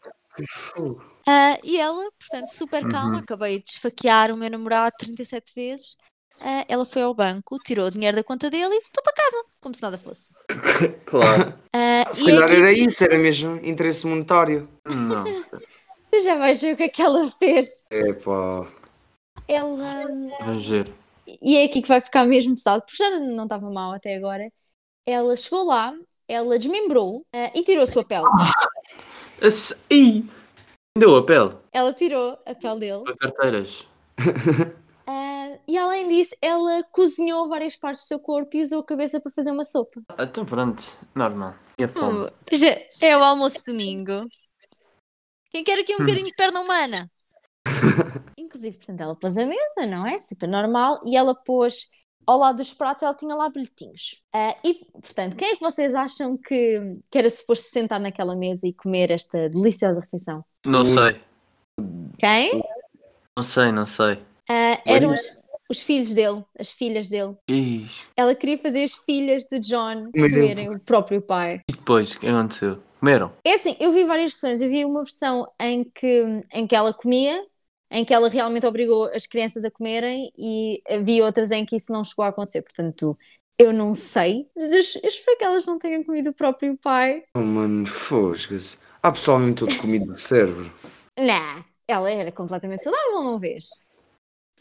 Ah, 1.28 1.58
e 1.64 1.80
ela, 1.80 2.10
portanto, 2.20 2.48
super 2.48 2.86
calma, 2.88 3.14
Uhum. 3.14 3.20
acabei 3.20 3.60
de 3.60 3.70
esfaquear 3.70 4.32
o 4.32 4.38
meu 4.38 4.50
namorado 4.50 4.96
37 4.98 5.54
vezes. 5.56 5.96
Ah, 6.42 6.66
ela 6.68 6.86
foi 6.86 7.02
ao 7.04 7.14
banco, 7.14 7.58
tirou 7.60 7.88
o 7.88 7.92
dinheiro 7.92 8.18
da 8.18 8.24
conta 8.24 8.50
dele 8.50 8.76
e 8.76 8.82
voltou 8.82 9.04
para 9.04 9.14
casa, 9.14 9.38
como 9.62 9.76
se 9.76 9.82
nada 9.82 9.98
fosse. 9.98 10.30
Claro. 11.06 11.54
Ah, 11.74 12.12
se 12.12 12.26
calhar 12.26 12.52
era 12.52 12.72
isso, 12.74 13.04
era 13.04 13.18
mesmo 13.18 13.56
interesse 13.64 14.06
monetário. 14.08 14.68
Não. 14.86 15.24
você 16.10 16.20
já 16.22 16.36
vais 16.38 16.62
ver 16.62 16.74
o 16.74 16.78
que 16.78 16.84
é 16.84 16.90
que 16.90 17.02
ela 17.02 17.30
fez. 17.32 17.84
É 17.90 18.14
pá. 18.14 18.68
Ela. 19.48 20.04
Vamos 20.40 20.66
ver. 20.68 20.92
E 21.42 21.58
é 21.58 21.66
aqui 21.66 21.82
que 21.82 21.88
vai 21.88 22.02
ficar 22.02 22.26
mesmo 22.26 22.56
pesado, 22.56 22.84
porque 22.86 22.98
já 23.02 23.10
não 23.20 23.44
estava 23.44 23.70
mal 23.72 23.94
até 23.94 24.16
agora. 24.16 24.52
Ela 25.06 25.36
chegou 25.38 25.66
lá, 25.66 25.94
ela 26.28 26.58
desmembrou 26.60 27.26
ah, 27.34 27.52
e 27.56 27.64
tirou 27.64 27.84
a 27.84 27.88
sua 27.88 28.06
pele. 28.06 28.26
Esse- 29.42 29.76
Ih! 29.90 30.24
Deu 30.96 31.16
a 31.16 31.26
pele. 31.26 31.58
Ela 31.72 31.92
tirou 31.92 32.38
a 32.46 32.54
pele 32.54 32.80
dele. 32.80 33.04
Para 33.04 33.18
carteiras. 33.18 33.88
ah, 35.08 35.58
e 35.68 35.76
além 35.76 36.08
disso, 36.08 36.36
ela 36.40 36.84
cozinhou 36.92 37.50
várias 37.50 37.76
partes 37.76 38.04
do 38.04 38.08
seu 38.08 38.20
corpo 38.20 38.56
e 38.56 38.62
usou 38.62 38.82
a 38.82 38.86
cabeça 38.86 39.20
para 39.20 39.32
fazer 39.32 39.50
uma 39.50 39.66
sopa. 39.66 40.04
Então 40.20 40.46
pronto. 40.46 40.84
Normal. 41.16 41.56
Tinha 41.76 41.88
fome. 41.88 42.28
Pois 42.48 42.62
é, 42.62 42.88
é 43.02 43.18
o 43.18 43.24
almoço 43.24 43.64
de 43.64 43.72
domingo. 43.72 44.28
Quem 45.50 45.64
quer 45.64 45.80
aqui 45.80 45.96
um 45.96 45.98
bocadinho 46.06 46.28
de 46.28 46.36
perna 46.36 46.62
humana? 46.62 47.12
Inclusive, 48.38 48.78
portanto, 48.78 49.02
ela 49.02 49.16
pôs 49.16 49.36
a 49.36 49.48
mesa, 49.48 49.88
não 49.88 50.06
é? 50.06 50.20
Super 50.20 50.48
normal. 50.48 51.00
E 51.08 51.18
ela 51.18 51.34
pôs 51.34 51.90
ao 52.28 52.38
lado 52.38 52.58
dos 52.58 52.72
pratos, 52.72 53.02
ela 53.02 53.16
tinha 53.16 53.34
lá 53.34 53.50
bilhetinhos. 53.50 54.22
Ah, 54.32 54.56
e, 54.64 54.76
portanto, 54.76 55.36
quem 55.36 55.50
é 55.50 55.56
que 55.56 55.62
vocês 55.62 55.96
acham 55.96 56.38
que, 56.38 56.94
que 57.10 57.18
era 57.18 57.32
suposto 57.32 57.66
sentar 57.66 58.00
naquela 58.00 58.36
mesa 58.36 58.68
e 58.68 58.74
comer 58.74 59.10
esta 59.10 59.50
deliciosa 59.50 60.00
refeição? 60.00 60.46
Não 60.66 60.86
sei. 60.86 61.22
Quem? 62.18 62.64
Não 63.36 63.44
sei, 63.44 63.72
não 63.72 63.86
sei. 63.86 64.20
Ah, 64.50 64.80
eram 64.86 65.12
os, 65.12 65.44
os 65.70 65.82
filhos 65.82 66.14
dele, 66.14 66.44
as 66.58 66.72
filhas 66.72 67.10
dele. 67.10 67.36
Ih. 67.50 67.88
Ela 68.16 68.36
queria 68.36 68.58
fazer 68.58 68.84
as 68.84 68.94
filhas 68.94 69.46
de 69.46 69.60
John 69.60 70.10
Meu 70.14 70.28
Deus. 70.28 70.32
comerem 70.32 70.70
o 70.70 70.80
próprio 70.80 71.22
pai. 71.22 71.62
E 71.70 71.74
depois, 71.74 72.14
o 72.14 72.20
que 72.20 72.28
aconteceu? 72.28 72.82
Comeram? 73.00 73.34
É 73.44 73.56
assim, 73.56 73.76
eu 73.80 73.92
vi 73.92 74.06
várias 74.06 74.32
versões. 74.32 74.62
Eu 74.62 74.70
vi 74.70 74.86
uma 74.86 75.04
versão 75.04 75.46
em 75.60 75.84
que, 75.84 76.24
em 76.54 76.66
que 76.66 76.76
ela 76.76 76.94
comia, 76.94 77.44
em 77.92 78.06
que 78.06 78.14
ela 78.14 78.30
realmente 78.30 78.66
obrigou 78.66 79.06
as 79.14 79.28
crianças 79.28 79.66
a 79.66 79.72
comerem, 79.72 80.32
e 80.38 80.82
vi 81.02 81.22
outras 81.22 81.52
em 81.52 81.66
que 81.66 81.76
isso 81.76 81.92
não 81.92 82.04
chegou 82.04 82.24
a 82.24 82.30
acontecer. 82.30 82.62
Portanto, 82.62 83.18
eu 83.60 83.74
não 83.74 83.94
sei, 83.94 84.48
mas 84.56 84.72
eu, 84.72 85.02
eu 85.02 85.10
espero 85.10 85.38
que 85.38 85.44
elas 85.44 85.66
não 85.66 85.78
tenham 85.78 86.04
comido 86.04 86.30
o 86.30 86.34
próprio 86.34 86.78
pai. 86.78 87.24
Oh, 87.36 87.42
mano, 87.42 87.86
fosga-se. 87.86 88.78
Há 89.04 89.12
pessoal 89.12 89.40
mesmo 89.40 89.56
todo 89.56 89.78
comido 89.78 90.14
de 90.14 90.22
cérebro. 90.22 90.72
Não, 91.20 91.64
ela 91.88 92.10
era 92.12 92.32
completamente 92.32 92.84
saudável, 92.84 93.24
não 93.24 93.40
vês? 93.40 93.66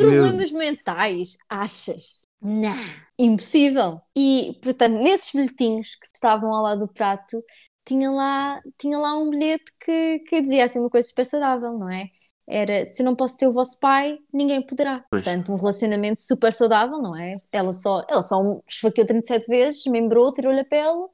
Meu- 0.00 0.09
Problemas 0.11 0.52
mentais, 0.52 1.37
achas? 1.48 2.26
Não, 2.40 2.74
impossível. 3.18 4.00
E, 4.16 4.59
portanto, 4.62 4.94
nesses 4.94 5.33
bilhetinhos 5.33 5.94
que 5.96 6.07
estavam 6.14 6.52
ao 6.52 6.62
lado 6.62 6.81
do 6.87 6.92
prato, 6.92 7.42
tinha 7.85 8.11
lá, 8.11 8.61
tinha 8.78 8.98
lá 8.98 9.16
um 9.18 9.31
bilhete 9.31 9.64
que, 9.81 10.20
que 10.20 10.42
dizia 10.42 10.64
assim 10.64 10.81
uma 10.81 10.90
coisa 10.90 11.09
super 11.09 11.24
saudável, 11.26 11.78
não 11.78 11.88
é? 11.90 12.09
Era, 12.46 12.87
se 12.87 13.02
eu 13.02 13.07
não 13.07 13.14
posso 13.16 13.38
ter 13.38 13.46
o 13.46 13.52
vosso 13.52 13.78
pai, 13.78 14.18
ninguém 14.33 14.61
poderá. 14.66 15.05
Pois. 15.11 15.22
Portanto, 15.22 15.52
um 15.52 15.57
relacionamento 15.57 16.20
super 16.20 16.52
saudável, 16.52 16.98
não 16.98 17.16
é? 17.16 17.35
Ela 17.52 17.72
só, 17.72 18.05
ela 18.09 18.22
só 18.22 18.40
esfaqueou 18.68 19.07
37 19.07 19.46
vezes, 19.48 19.87
membrou, 19.87 20.33
tirou-lhe 20.35 20.61
a 20.61 20.64
pele 20.64 21.07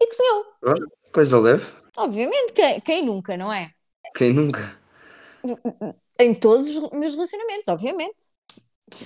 e 0.00 0.06
cozinhou. 0.08 0.44
Coisa 1.12 1.38
leve. 1.40 1.64
Obviamente, 1.96 2.52
quem, 2.52 2.80
quem 2.80 3.04
nunca, 3.04 3.36
não 3.36 3.52
é? 3.52 3.70
Quem 4.16 4.32
nunca? 4.32 4.78
Em 6.18 6.34
todos 6.34 6.68
os 6.68 6.90
meus 6.90 7.14
relacionamentos, 7.14 7.68
obviamente. 7.68 8.34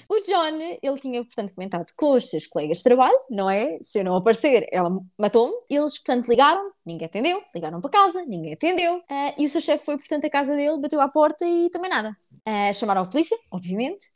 O 0.09 0.21
John, 0.21 0.79
ele 0.83 1.01
tinha, 1.01 1.25
portanto, 1.25 1.55
comentado 1.55 1.87
com 1.97 2.13
os 2.13 2.29
seus 2.29 2.47
colegas 2.47 2.79
de 2.79 2.85
trabalho, 2.85 3.19
não 3.31 3.49
é? 3.49 3.79
Se 3.81 4.01
eu 4.01 4.05
não 4.05 4.17
aparecer, 4.17 4.67
ela 4.73 4.91
matou-me. 5.17 5.55
Eles, 5.71 5.99
portanto, 5.99 6.29
ligaram, 6.29 6.73
ninguém 6.85 7.07
atendeu. 7.07 7.43
Ligaram 7.55 7.81
para 7.81 7.91
casa, 7.91 8.25
ninguém 8.27 8.53
atendeu. 8.53 9.03
Ah, 9.09 9.35
e 9.39 9.47
o 9.47 9.49
seu 9.49 9.61
chefe 9.61 9.85
foi, 9.85 9.97
portanto, 9.97 10.25
à 10.25 10.31
casa 10.31 10.55
dele, 10.55 10.79
bateu 10.81 11.01
à 11.01 11.09
porta 11.09 11.47
e 11.47 11.71
também 11.71 11.91
nada. 11.91 12.15
Ah, 12.45 12.73
chamaram 12.73 13.03
a 13.03 13.07
polícia, 13.07 13.37
obviamente. 13.51 14.11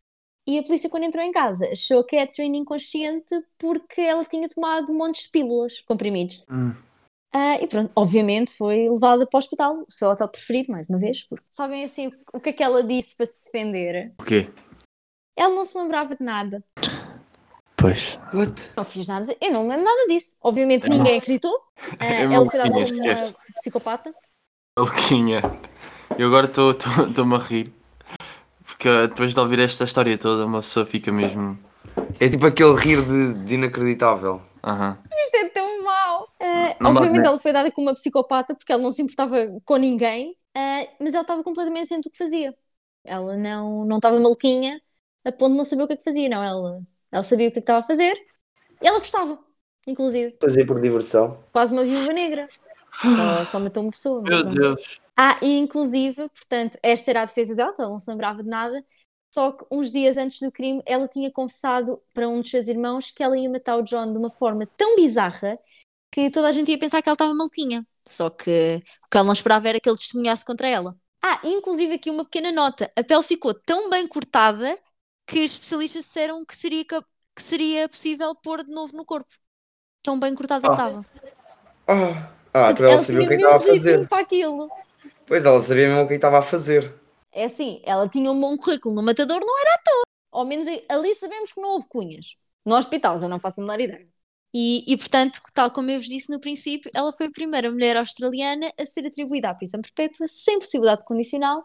E 0.46 0.58
a 0.58 0.62
polícia, 0.62 0.90
quando 0.90 1.04
entrou 1.04 1.24
em 1.24 1.30
casa, 1.30 1.68
achou 1.70 2.00
a 2.00 2.06
Catherine 2.06 2.58
inconsciente 2.58 3.34
porque 3.56 4.00
ela 4.00 4.24
tinha 4.24 4.48
tomado 4.48 4.92
montes 4.92 5.24
de 5.24 5.30
pílulas, 5.30 5.80
comprimidos. 5.82 6.44
Hum. 6.50 6.74
Ah, 7.34 7.56
e 7.60 7.66
pronto, 7.66 7.90
obviamente 7.96 8.52
foi 8.52 8.88
levada 8.90 9.26
para 9.26 9.38
o 9.38 9.40
hospital, 9.40 9.78
o 9.88 9.90
seu 9.90 10.08
hotel 10.08 10.28
preferido, 10.28 10.70
mais 10.70 10.88
uma 10.88 10.98
vez, 10.98 11.24
porque 11.24 11.44
sabem 11.48 11.82
assim 11.84 12.10
o- 12.32 12.40
que 12.40 12.50
é 12.50 12.52
que 12.52 12.62
ela 12.62 12.82
disse 12.82 13.16
para 13.16 13.24
se 13.26 13.44
defender? 13.46 14.12
O 14.20 14.22
quê? 14.24 14.50
Ela 15.36 15.54
não 15.54 15.64
se 15.64 15.76
lembrava 15.78 16.14
de 16.14 16.22
nada. 16.22 16.62
Pois. 17.76 18.18
What? 18.34 18.70
Não 18.76 18.84
fiz 18.84 19.06
nada, 19.06 19.34
eu 19.40 19.50
não 19.50 19.64
me 19.64 19.70
lembro 19.70 19.84
nada 19.86 20.06
disso. 20.08 20.36
Obviamente 20.42 20.84
É 20.84 20.88
ninguém 20.88 21.18
acreditou. 21.18 21.52
Ah, 21.98 22.04
É 22.06 22.22
ela 22.22 22.48
foi 22.48 22.58
dada 22.58 22.70
como 22.70 22.84
uma 22.84 23.32
psicopata. 23.56 24.14
Maluquinha. 24.78 25.42
Eu 26.16 26.28
agora 26.28 26.46
estou-me 26.46 27.34
a 27.34 27.38
rir. 27.38 27.72
Porque 28.64 28.88
depois 29.08 29.34
de 29.34 29.40
ouvir 29.40 29.58
esta 29.58 29.82
história 29.84 30.16
toda, 30.16 30.46
uma 30.46 30.60
pessoa 30.60 30.86
fica 30.86 31.10
mesmo. 31.10 31.58
É 32.20 32.28
tipo 32.28 32.46
aquele 32.46 32.74
rir 32.76 33.02
de, 33.02 33.34
de 33.44 33.54
inacreditável. 33.54 34.40
Aham. 34.62 34.96
Isto 35.24 35.36
é 35.38 35.48
tão 35.48 35.71
Não 36.80 36.90
obviamente 36.90 37.26
ela 37.26 37.38
foi 37.38 37.52
dada 37.52 37.70
como 37.70 37.88
uma 37.88 37.94
psicopata 37.94 38.54
porque 38.54 38.72
ela 38.72 38.82
não 38.82 38.92
se 38.92 39.02
importava 39.02 39.36
com 39.64 39.76
ninguém, 39.76 40.36
ah, 40.54 40.86
mas 41.00 41.14
ela 41.14 41.22
estava 41.22 41.42
completamente 41.42 41.88
ciente 41.88 42.08
do 42.08 42.10
que 42.10 42.18
fazia. 42.18 42.54
Ela 43.04 43.36
não 43.36 43.84
não 43.84 43.96
estava 43.96 44.18
maluquinha 44.18 44.80
a 45.24 45.32
ponto 45.32 45.52
de 45.52 45.58
não 45.58 45.64
saber 45.64 45.84
o 45.84 45.86
que 45.86 45.92
é 45.94 45.96
que 45.96 46.04
fazia, 46.04 46.28
não. 46.28 46.42
Ela, 46.42 46.82
ela 47.10 47.22
sabia 47.22 47.48
o 47.48 47.52
que 47.52 47.58
é 47.58 47.60
que 47.60 47.64
estava 47.64 47.80
a 47.80 47.86
fazer. 47.86 48.14
E 48.80 48.86
ela 48.86 48.98
gostava, 48.98 49.38
inclusive. 49.86 50.36
Fazer 50.40 50.66
por 50.66 50.80
diversão. 50.80 51.38
Quase 51.52 51.72
uma 51.72 51.84
viúva 51.84 52.12
negra. 52.12 52.48
Só, 53.00 53.44
só 53.44 53.60
matou 53.60 53.84
uma 53.84 53.92
pessoa. 53.92 54.22
Meu 54.22 54.40
pronto. 54.40 54.54
Deus. 54.54 55.00
Ah, 55.16 55.38
e 55.42 55.58
inclusive, 55.58 56.28
portanto, 56.28 56.78
esta 56.82 57.10
era 57.10 57.22
a 57.22 57.24
defesa 57.24 57.54
dela, 57.54 57.72
que 57.72 57.80
ela 57.80 57.90
não 57.90 57.98
se 57.98 58.10
lembrava 58.10 58.42
de 58.42 58.48
nada. 58.48 58.84
Só 59.32 59.52
que 59.52 59.64
uns 59.70 59.90
dias 59.90 60.16
antes 60.16 60.40
do 60.40 60.52
crime, 60.52 60.82
ela 60.84 61.08
tinha 61.08 61.30
confessado 61.30 62.02
para 62.12 62.28
um 62.28 62.40
dos 62.40 62.50
seus 62.50 62.68
irmãos 62.68 63.10
que 63.10 63.22
ela 63.22 63.36
ia 63.36 63.48
matar 63.48 63.76
o 63.76 63.82
John 63.82 64.12
de 64.12 64.18
uma 64.18 64.28
forma 64.28 64.66
tão 64.76 64.96
bizarra 64.96 65.58
que 66.12 66.30
toda 66.30 66.48
a 66.48 66.52
gente 66.52 66.70
ia 66.70 66.78
pensar 66.78 67.00
que 67.02 67.08
ela 67.08 67.14
estava 67.14 67.34
maluquinha. 67.34 67.84
Só 68.06 68.28
que 68.28 68.82
o 69.04 69.08
que 69.10 69.16
ela 69.16 69.24
não 69.24 69.32
esperava 69.32 69.68
era 69.68 69.80
que 69.80 69.88
ele 69.88 69.96
testemunhasse 69.96 70.44
contra 70.44 70.68
ela. 70.68 70.94
Ah, 71.22 71.40
inclusive 71.42 71.94
aqui 71.94 72.10
uma 72.10 72.24
pequena 72.24 72.52
nota: 72.52 72.92
a 72.94 73.02
pele 73.02 73.22
ficou 73.22 73.54
tão 73.54 73.88
bem 73.88 74.06
cortada 74.06 74.78
que 75.26 75.38
especialistas 75.40 76.04
disseram 76.04 76.44
que 76.44 76.54
seria, 76.54 76.84
que 76.84 77.42
seria 77.42 77.88
possível 77.88 78.34
pôr 78.34 78.62
de 78.62 78.72
novo 78.72 78.94
no 78.94 79.04
corpo. 79.04 79.32
Tão 80.02 80.18
bem 80.20 80.34
cortada 80.34 80.60
que 80.60 80.68
Ah. 80.68 80.72
estava. 80.72 81.06
Ah, 81.86 82.32
ah 82.52 82.70
então 82.72 82.86
ela 82.86 82.98
sabia 82.98 83.22
o 83.22 83.28
que 83.28 83.34
é 83.34 83.36
estava 83.36 83.56
a 83.56 83.60
fazer. 83.60 84.08
para 84.08 84.22
aquilo. 84.22 84.68
Pois 85.26 85.44
ela 85.46 85.60
sabia 85.62 85.88
mesmo 85.88 86.02
o 86.02 86.06
que 86.08 86.14
é 86.14 86.16
que 86.16 86.18
estava 86.18 86.38
a 86.40 86.42
fazer. 86.42 86.92
É 87.32 87.44
assim, 87.44 87.80
ela 87.84 88.06
tinha 88.08 88.30
um 88.30 88.38
bom 88.38 88.58
currículo 88.58 88.94
no 88.94 89.02
Matador, 89.02 89.40
não 89.40 89.60
era 89.60 89.70
à 89.74 89.82
toa. 89.82 90.02
Ao 90.32 90.44
menos 90.44 90.66
ali 90.88 91.14
sabemos 91.14 91.52
que 91.52 91.60
não 91.60 91.70
houve 91.70 91.88
cunhas. 91.88 92.36
No 92.66 92.76
hospital, 92.76 93.18
já 93.18 93.28
não 93.28 93.40
faço 93.40 93.60
a 93.60 93.64
menor 93.64 93.80
ideia. 93.80 94.06
E, 94.54 94.84
e, 94.92 94.96
portanto, 94.96 95.40
tal 95.54 95.70
como 95.70 95.90
eu 95.90 95.98
vos 95.98 96.06
disse 96.08 96.30
no 96.30 96.40
princípio, 96.40 96.90
ela 96.94 97.12
foi 97.12 97.26
a 97.26 97.30
primeira 97.30 97.70
mulher 97.70 97.96
australiana 97.96 98.70
a 98.78 98.84
ser 98.84 99.06
atribuída 99.06 99.50
à 99.50 99.54
prisão 99.54 99.80
perpétua 99.80 100.26
sem 100.28 100.58
possibilidade 100.58 101.04
condicional 101.04 101.60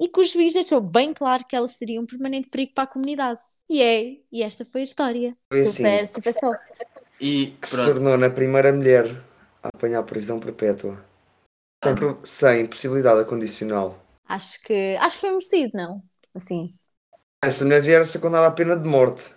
e 0.00 0.08
cujo 0.08 0.32
juiz 0.32 0.52
deixou 0.52 0.80
bem 0.80 1.14
claro 1.14 1.44
que 1.48 1.54
ela 1.54 1.68
seria 1.68 2.00
um 2.00 2.06
permanente 2.06 2.48
perigo 2.48 2.72
para 2.74 2.84
a 2.84 2.86
comunidade. 2.88 3.40
E 3.68 3.80
é, 3.80 4.16
e 4.32 4.42
esta 4.42 4.64
foi 4.64 4.80
a 4.80 4.84
história. 4.84 5.36
Foi 5.48 5.60
assim 5.62 5.76
Super, 5.76 6.08
super 6.08 6.34
soft. 6.34 6.80
E 7.20 7.52
que 7.60 7.68
se 7.68 7.76
tornou 7.76 8.18
na 8.18 8.28
primeira 8.30 8.72
mulher 8.72 9.22
a 9.62 9.68
apanhar 9.68 10.02
prisão 10.02 10.40
perpétua. 10.40 10.98
Sem, 11.84 11.94
sem 12.24 12.66
possibilidade 12.66 13.24
condicional. 13.28 13.98
Acho 14.26 14.60
que, 14.62 14.96
acho 15.00 15.16
que 15.16 15.20
foi 15.20 15.30
merecido, 15.30 15.72
não? 15.74 16.02
Assim. 16.34 16.74
Essa 17.42 17.64
mulher 17.64 17.82
devia 17.82 18.04
ser 18.04 18.18
condenada 18.18 18.48
à 18.48 18.50
pena 18.50 18.76
de 18.76 18.88
morte. 18.88 19.30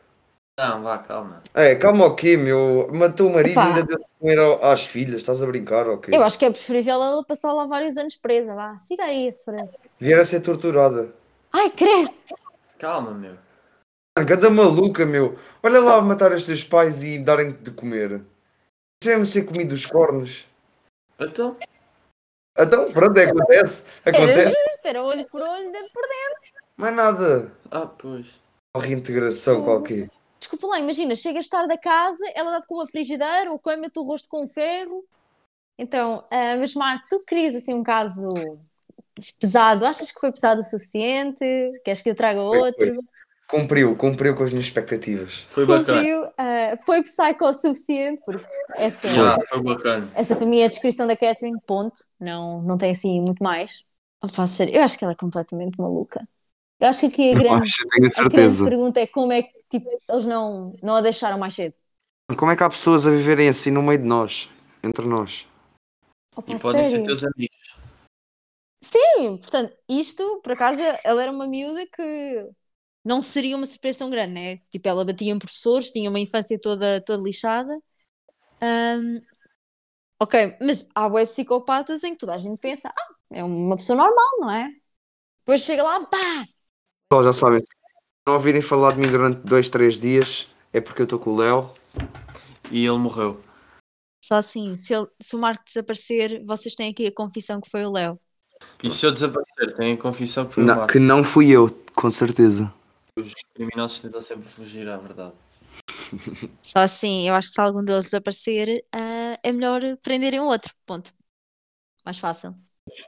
Não, 0.60 0.82
vá, 0.82 0.98
calma. 0.98 1.44
É, 1.54 1.76
calma 1.76 2.06
o 2.08 2.16
quê, 2.16 2.36
meu? 2.36 2.90
Matou 2.92 3.30
o 3.30 3.34
marido 3.34 3.52
Epá. 3.52 3.66
e 3.66 3.68
ainda 3.70 3.84
deu 3.86 3.98
de 4.00 4.06
comer 4.20 4.40
às 4.64 4.86
filhas. 4.86 5.18
Estás 5.22 5.42
a 5.44 5.46
brincar 5.46 5.88
ou 5.88 6.00
quê? 6.00 6.12
Eu 6.14 6.24
acho 6.24 6.40
que 6.40 6.46
é 6.46 6.50
preferível 6.50 6.96
ela 6.96 7.24
passar 7.24 7.54
lá 7.54 7.66
vários 7.68 7.96
anos 7.96 8.16
presa, 8.16 8.56
vá. 8.56 8.80
Fica 8.88 9.04
aí, 9.04 9.28
esse 9.28 9.44
sofrer. 9.44 9.70
Devia 10.00 10.24
ser 10.24 10.42
torturada. 10.42 11.14
Ai, 11.54 11.70
credo! 11.70 12.12
Calma, 12.80 13.12
meu. 13.12 13.38
Cada 14.28 14.50
maluca, 14.50 15.06
meu. 15.06 15.38
Olha 15.62 15.80
lá 15.80 16.02
matar 16.02 16.32
os 16.34 16.44
teus 16.44 16.64
pais 16.64 17.04
e 17.04 17.20
darem-te 17.20 17.62
de 17.62 17.72
comer. 17.72 18.22
Isso 19.04 19.12
é 19.12 19.26
ser 19.26 19.44
comido 19.46 19.74
os 19.74 19.86
cornos. 19.92 20.48
Então? 21.20 21.56
Então, 22.58 22.86
pronto, 22.86 23.16
é, 23.20 23.26
acontece. 23.26 23.88
Era 24.04 24.18
Acontece. 24.18 24.50
justo, 24.50 24.86
era 24.86 25.04
olho 25.04 25.26
por 25.28 25.40
olho, 25.40 25.72
dente 25.72 25.92
por 25.94 26.02
dente. 26.02 26.54
Mais 26.76 26.96
nada. 26.96 27.52
Ah, 27.70 27.86
pois. 27.86 28.42
Uma 28.76 28.84
reintegração 28.84 29.64
qualquer. 29.64 30.10
Desculpa 30.48 30.68
lá, 30.68 30.80
imagina, 30.80 31.14
chegas 31.16 31.50
tarde 31.50 31.74
a 31.74 31.78
casa, 31.78 32.24
ela 32.34 32.52
dá-te 32.52 32.68
com 32.68 32.76
uma 32.76 32.88
frigideira 32.88 33.52
ou 33.52 33.60
queima-te 33.60 34.00
o 34.00 34.04
rosto 34.04 34.30
com 34.30 34.46
um 34.46 34.48
ferro. 34.48 35.04
Então, 35.78 36.24
ah, 36.32 36.56
mas 36.58 36.74
Marco, 36.74 37.06
tu 37.10 37.20
querias 37.20 37.56
assim 37.56 37.74
um 37.74 37.84
caso 37.84 38.28
pesado? 39.40 39.86
Achas 39.86 40.12
que 40.12 40.20
foi 40.20 40.32
pesado 40.32 40.62
o 40.62 40.64
suficiente? 40.64 41.46
Queres 41.84 42.02
que 42.02 42.10
eu 42.10 42.16
traga 42.16 42.40
Foi, 42.40 42.58
outro? 42.58 43.04
Cumpriu, 43.50 43.96
cumpriu 43.96 44.36
com 44.36 44.44
as 44.44 44.52
minhas 44.52 44.66
expectativas. 44.66 45.46
Foi 45.50 45.66
bacana. 45.66 46.00
Cumpriu? 46.00 46.30
Ah, 46.38 46.78
foi 46.86 47.02
psycho 47.02 47.46
o 47.46 47.54
suficiente? 47.54 48.22
Porque 48.26 48.46
essa, 48.76 49.08
Já, 49.08 49.38
foi 49.50 49.62
bacana. 49.62 50.10
essa 50.16 50.36
para 50.36 50.46
mim 50.46 50.60
é 50.60 50.66
a 50.66 50.70
descrição 50.70 51.06
da 51.06 51.16
Catherine, 51.16 51.60
ponto. 51.66 52.00
Não, 52.20 52.62
não 52.62 52.78
tem 52.78 52.92
assim 52.92 53.22
muito 53.22 53.44
mais. 53.44 53.84
Eu 54.74 54.84
acho 54.84 54.98
que 54.98 55.04
ela 55.04 55.14
é 55.14 55.16
completamente 55.16 55.80
maluca. 55.80 56.28
Eu 56.80 56.88
acho 56.90 57.00
que 57.02 57.06
aqui 57.08 57.32
a 57.32 57.36
grande, 57.36 57.64
acho, 57.66 58.22
a 58.22 58.30
grande 58.30 58.64
pergunta 58.64 59.00
é 59.00 59.08
como 59.08 59.32
é 59.32 59.42
que 59.44 59.54
tipo, 59.70 59.90
eles 60.10 60.26
não, 60.26 60.76
não 60.82 60.96
a 60.96 61.02
deixaram 61.02 61.38
mais 61.38 61.54
cedo. 61.54 61.74
Como 62.38 62.52
é 62.52 62.56
que 62.56 62.64
há 62.64 62.70
pessoas 62.70 63.08
a 63.08 63.12
viverem 63.12 63.50
assim 63.50 63.72
no 63.72 63.82
meio 63.82 64.00
de 64.00 64.06
nós? 64.06 64.50
Entre 64.84 65.06
nós? 65.06 65.48
Opa, 66.36 66.54
E 66.54 66.60
podem 66.60 66.84
ser 66.84 66.92
sério? 66.92 67.06
teus 67.06 67.24
amigos. 67.24 67.58
Sim, 68.82 69.38
portanto, 69.38 69.76
isto, 69.90 70.40
por 70.42 70.52
acaso, 70.54 70.80
ela 71.04 71.24
era 71.24 71.32
uma 71.32 71.48
miúda 71.48 71.86
que 71.88 72.48
não 73.04 73.22
seria 73.22 73.56
uma 73.58 73.66
surpresa 73.66 74.00
tão 74.00 74.10
grande, 74.10 74.34
né? 74.34 74.58
Tipo, 74.72 74.88
ela 74.90 75.06
batia 75.06 75.32
em 75.34 75.40
professores, 75.40 75.92
tinha 75.92 76.10
uma 76.10 76.20
infância 76.20 76.60
toda, 76.60 77.02
toda 77.02 77.24
lixada. 77.24 77.78
Ahm, 78.62 79.20
ok, 80.20 80.58
mas 80.62 80.88
há 80.96 81.08
web 81.08 81.28
psicopatas 81.30 82.04
em 82.04 82.12
que 82.14 82.20
toda 82.20 82.36
a 82.36 82.38
gente 82.38 82.58
pensa, 82.60 82.90
ah, 82.90 83.16
é 83.32 83.44
uma 83.44 83.78
pessoa 83.78 83.98
normal, 83.98 84.40
não 84.40 84.52
é? 84.52 84.70
Depois 85.40 85.62
chega 85.62 85.84
lá, 85.84 86.06
pá! 86.06 86.18
Pessoal, 87.10 87.24
já 87.24 87.34
sabem. 87.34 87.62
Se 87.62 87.68
não 88.28 88.34
ouvirem 88.34 88.62
falar 88.62 88.94
de 88.94 89.00
mim 89.00 89.08
durante 89.10 89.38
dois, 89.40 89.70
três 89.70 90.00
dias, 90.00 90.48
é 90.74 90.82
porque 90.82 91.02
eu 91.02 91.06
estou 91.06 91.18
com 91.20 91.32
o 91.32 91.38
Léo. 91.38 91.74
E 92.70 92.86
ele 92.86 92.98
morreu. 92.98 93.42
Só 94.24 94.36
assim, 94.36 94.76
se, 94.76 94.94
ele- 94.94 95.08
se 95.22 95.36
o 95.36 95.40
Marco 95.40 95.64
desaparecer, 95.66 96.44
vocês 96.46 96.76
têm 96.76 96.92
aqui 96.92 97.08
a 97.08 97.12
confissão 97.14 97.62
que 97.62 97.70
foi 97.70 97.86
o 97.86 97.92
Léo. 97.94 98.20
E 98.84 98.92
se 98.92 99.06
eu 99.06 99.12
desaparecer, 99.14 99.74
tem 99.78 99.94
a 99.94 99.98
confissão 99.98 100.46
que 100.48 100.56
foi 100.56 100.64
o 100.64 100.66
Não, 100.68 100.76
Marco. 100.76 100.92
que 100.92 101.00
não 101.00 101.24
fui 101.24 101.50
eu, 101.50 101.70
com 101.96 102.12
certeza. 102.12 102.74
Os 103.18 103.34
criminosos 103.56 104.02
tentam 104.02 104.22
sempre 104.22 104.50
fugir 104.50 104.90
à 104.90 104.98
verdade. 104.98 105.34
Só 106.62 106.80
assim, 106.80 107.28
eu 107.30 107.36
acho 107.36 107.48
que 107.48 107.54
se 107.54 107.62
algum 107.62 107.84
deles 107.84 108.06
desaparecer, 108.06 108.84
ah, 108.92 109.40
é 109.42 109.52
melhor 109.54 109.82
prenderem 110.02 110.42
o 110.42 110.46
outro. 110.46 110.74
Ponto. 110.86 111.14
Mais 112.06 112.20
fácil. 112.20 112.54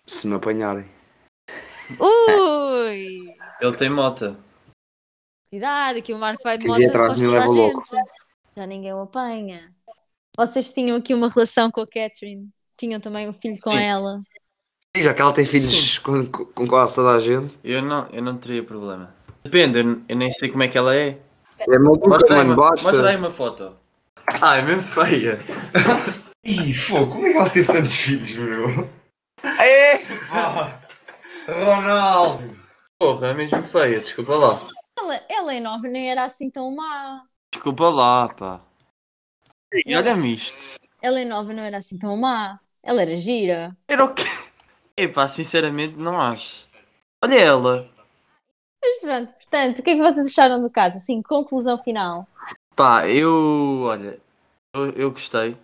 Se 0.07 0.25
me 0.27 0.35
apanharem. 0.35 0.85
Ui! 1.99 3.35
Ele 3.61 3.75
tem 3.77 3.89
mota. 3.89 4.37
Cuidado, 5.49 6.01
que 6.01 6.13
o 6.13 6.17
Marco 6.17 6.43
vai 6.43 6.57
de 6.57 6.67
moto 6.67 6.85
atrás 6.85 7.15
de 7.15 7.25
mim 7.25 7.31
leva 7.31 7.45
louco. 7.47 7.83
gente. 7.89 8.09
Já 8.55 8.65
ninguém 8.67 8.93
o 8.93 9.01
apanha. 9.01 9.73
Vocês 10.37 10.71
tinham 10.73 10.97
aqui 10.97 11.13
uma 11.13 11.29
relação 11.29 11.71
com 11.71 11.81
a 11.81 11.85
Catherine. 11.85 12.49
Tinham 12.77 12.99
também 12.99 13.27
um 13.27 13.33
filho 13.33 13.59
com 13.59 13.71
Sim. 13.71 13.83
ela. 13.83 14.21
E 14.95 15.03
já 15.03 15.13
que 15.13 15.21
ela 15.21 15.33
tem 15.33 15.45
filhos 15.45 15.97
com, 15.99 16.25
com 16.25 16.67
quase 16.67 16.95
toda 16.95 17.11
a 17.11 17.19
gente. 17.19 17.57
Eu 17.63 17.81
não, 17.81 18.07
eu 18.11 18.21
não 18.21 18.37
teria 18.37 18.63
problema. 18.63 19.13
Depende, 19.43 19.79
eu, 19.79 20.01
eu 20.07 20.15
nem 20.15 20.31
sei 20.31 20.49
como 20.49 20.63
é 20.63 20.67
que 20.67 20.77
ela 20.77 20.95
é. 20.95 21.17
É 21.67 21.77
maluca, 21.77 22.07
Mostra 22.07 22.39
aí, 22.39 22.45
uma, 22.45 22.55
basta. 22.55 22.87
mostra 22.91 23.09
aí 23.09 23.15
uma 23.17 23.31
foto. 23.31 23.75
Ah, 24.41 24.57
é 24.57 24.61
mesmo 24.61 24.83
feia. 24.83 25.39
Ih, 26.45 26.73
fogo, 26.73 27.11
como 27.15 27.27
é 27.27 27.31
que 27.31 27.37
ela 27.37 27.49
teve 27.49 27.67
tantos 27.67 27.95
filhos, 27.95 28.33
meu? 28.35 28.89
É. 29.43 30.01
Ronaldo. 31.47 32.58
Porra, 32.99 33.27
é 33.29 33.33
mesmo 33.33 33.63
feia, 33.67 33.99
desculpa 33.99 34.35
lá. 34.35 34.67
Ela, 34.97 35.15
ela 35.29 35.53
é 35.55 35.59
nova, 35.59 35.87
nem 35.87 36.11
era 36.11 36.23
assim 36.25 36.49
tão 36.51 36.75
má. 36.75 37.27
Desculpa 37.51 37.89
lá, 37.91 38.27
pá. 38.29 38.59
E 39.85 39.95
olha-me 39.95 40.33
isto. 40.33 40.79
Ela 41.01 41.19
é 41.21 41.25
nova, 41.25 41.53
não 41.53 41.63
era 41.63 41.77
assim 41.77 41.97
tão 41.97 42.15
má. 42.17 42.59
Ela 42.83 43.01
era 43.01 43.15
gira. 43.15 43.77
Era 43.87 44.05
o 44.05 44.13
quê? 44.13 44.23
Epá, 44.97 45.27
sinceramente 45.27 45.95
não 45.97 46.19
acho. 46.19 46.67
Olha 47.23 47.35
ela. 47.39 47.89
Mas 48.81 48.99
pronto, 48.99 49.33
portanto, 49.33 49.79
o 49.79 49.83
que 49.83 49.91
é 49.91 49.95
que 49.95 50.01
vocês 50.01 50.25
acharam 50.27 50.61
do 50.61 50.69
caso? 50.69 50.97
Assim, 50.97 51.21
conclusão 51.21 51.81
final. 51.81 52.27
Pá, 52.75 53.07
eu. 53.07 53.81
Olha, 53.83 54.19
eu, 54.75 54.91
eu 54.93 55.11
gostei. 55.11 55.57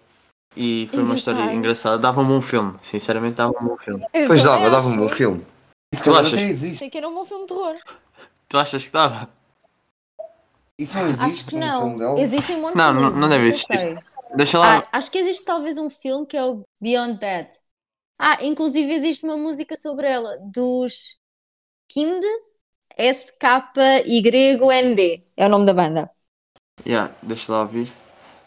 E 0.58 0.88
foi 0.93 1.04
uma 1.04 1.15
história 1.15 1.41
Engraçado. 1.43 1.54
engraçada. 1.54 2.00
Dava 2.00 2.21
um 2.21 2.28
bom 2.28 2.41
filme. 2.41 2.78
Sinceramente, 2.82 3.36
dava 3.38 3.54
um 3.62 3.65
bom 3.67 3.78
filme. 3.78 4.06
Eu 4.13 4.28
Pois 4.28 4.39
também 4.39 4.43
dava, 4.43 4.69
dava 4.69 4.88
um 4.89 4.98
bom 4.98 5.10
filme. 5.10 5.45
Isso 5.95 6.12
Tu 6.12 6.15
achas? 6.15 6.34
até 6.34 6.43
existe. 6.43 6.79
Sei 6.79 6.89
que 6.89 6.97
era 6.97 7.08
um 7.08 7.13
bom 7.13 7.25
filme 7.25 7.45
de 7.45 7.53
terror. 7.53 7.75
Tu 8.49 8.58
achas 8.58 8.86
que 8.86 8.91
dava? 8.91 9.29
Isso 10.77 10.93
não 10.95 11.08
existe. 11.10 11.23
Acho 11.23 11.45
que 11.47 11.55
um 11.55 11.60
não. 11.60 11.97
dela? 11.97 12.19
Existem 12.19 12.55
um 12.58 12.62
monte 12.62 12.75
Não, 12.77 12.93
de 12.93 13.01
não- 13.01 13.12
não 13.12 13.29
deve 13.29 13.47
existir. 13.47 13.97
Deixa 14.36 14.60
lá. 14.60 14.79
Ah, 14.79 14.88
acho 14.97 15.10
que 15.12 15.17
existe 15.17 15.45
talvez 15.45 15.77
um 15.77 15.89
filme 15.89 16.25
que 16.25 16.36
é 16.38 16.43
o 16.43 16.63
Beyond 16.81 17.19
Bad. 17.19 17.49
Ah, 18.19 18.38
inclusive 18.43 18.91
existe 18.93 19.25
uma 19.25 19.38
música 19.38 19.75
sobre 19.77 20.08
ela, 20.08 20.38
dos 20.41 21.19
Kind, 21.91 22.23
S-K-Y-N-D. 22.97 24.08
É 25.38 25.45
o 25.47 25.49
nome 25.49 25.65
da 25.65 25.73
banda. 25.73 26.12
Yeah, 26.86 27.10
deixa 27.21 27.51
lá 27.51 27.62
ouvir. 27.62 27.91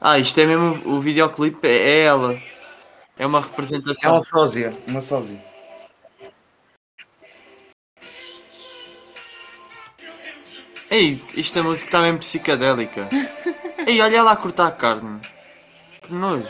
Ah, 0.00 0.18
isto 0.18 0.38
é 0.40 0.46
mesmo 0.46 0.96
o 0.96 1.00
videoclipe, 1.00 1.66
é, 1.66 1.70
é 1.72 2.04
ela. 2.04 2.40
É 3.18 3.26
uma 3.26 3.40
É 3.40 3.42
representação. 3.42 4.12
uma 4.12 4.22
sósia, 4.22 4.72
uma 4.88 5.00
sósia. 5.00 5.38
Ei, 10.90 11.11
isto 11.11 11.59
é 11.59 11.62
música 11.62 11.87
está 11.87 12.01
mesmo 12.01 12.18
psicadélica. 12.18 13.09
Ei, 13.87 14.01
olha 14.01 14.16
ela 14.16 14.33
a 14.33 14.37
cortar 14.37 14.68
a 14.68 14.70
carne. 14.70 15.20
Que 16.01 16.12
nojo. 16.12 16.48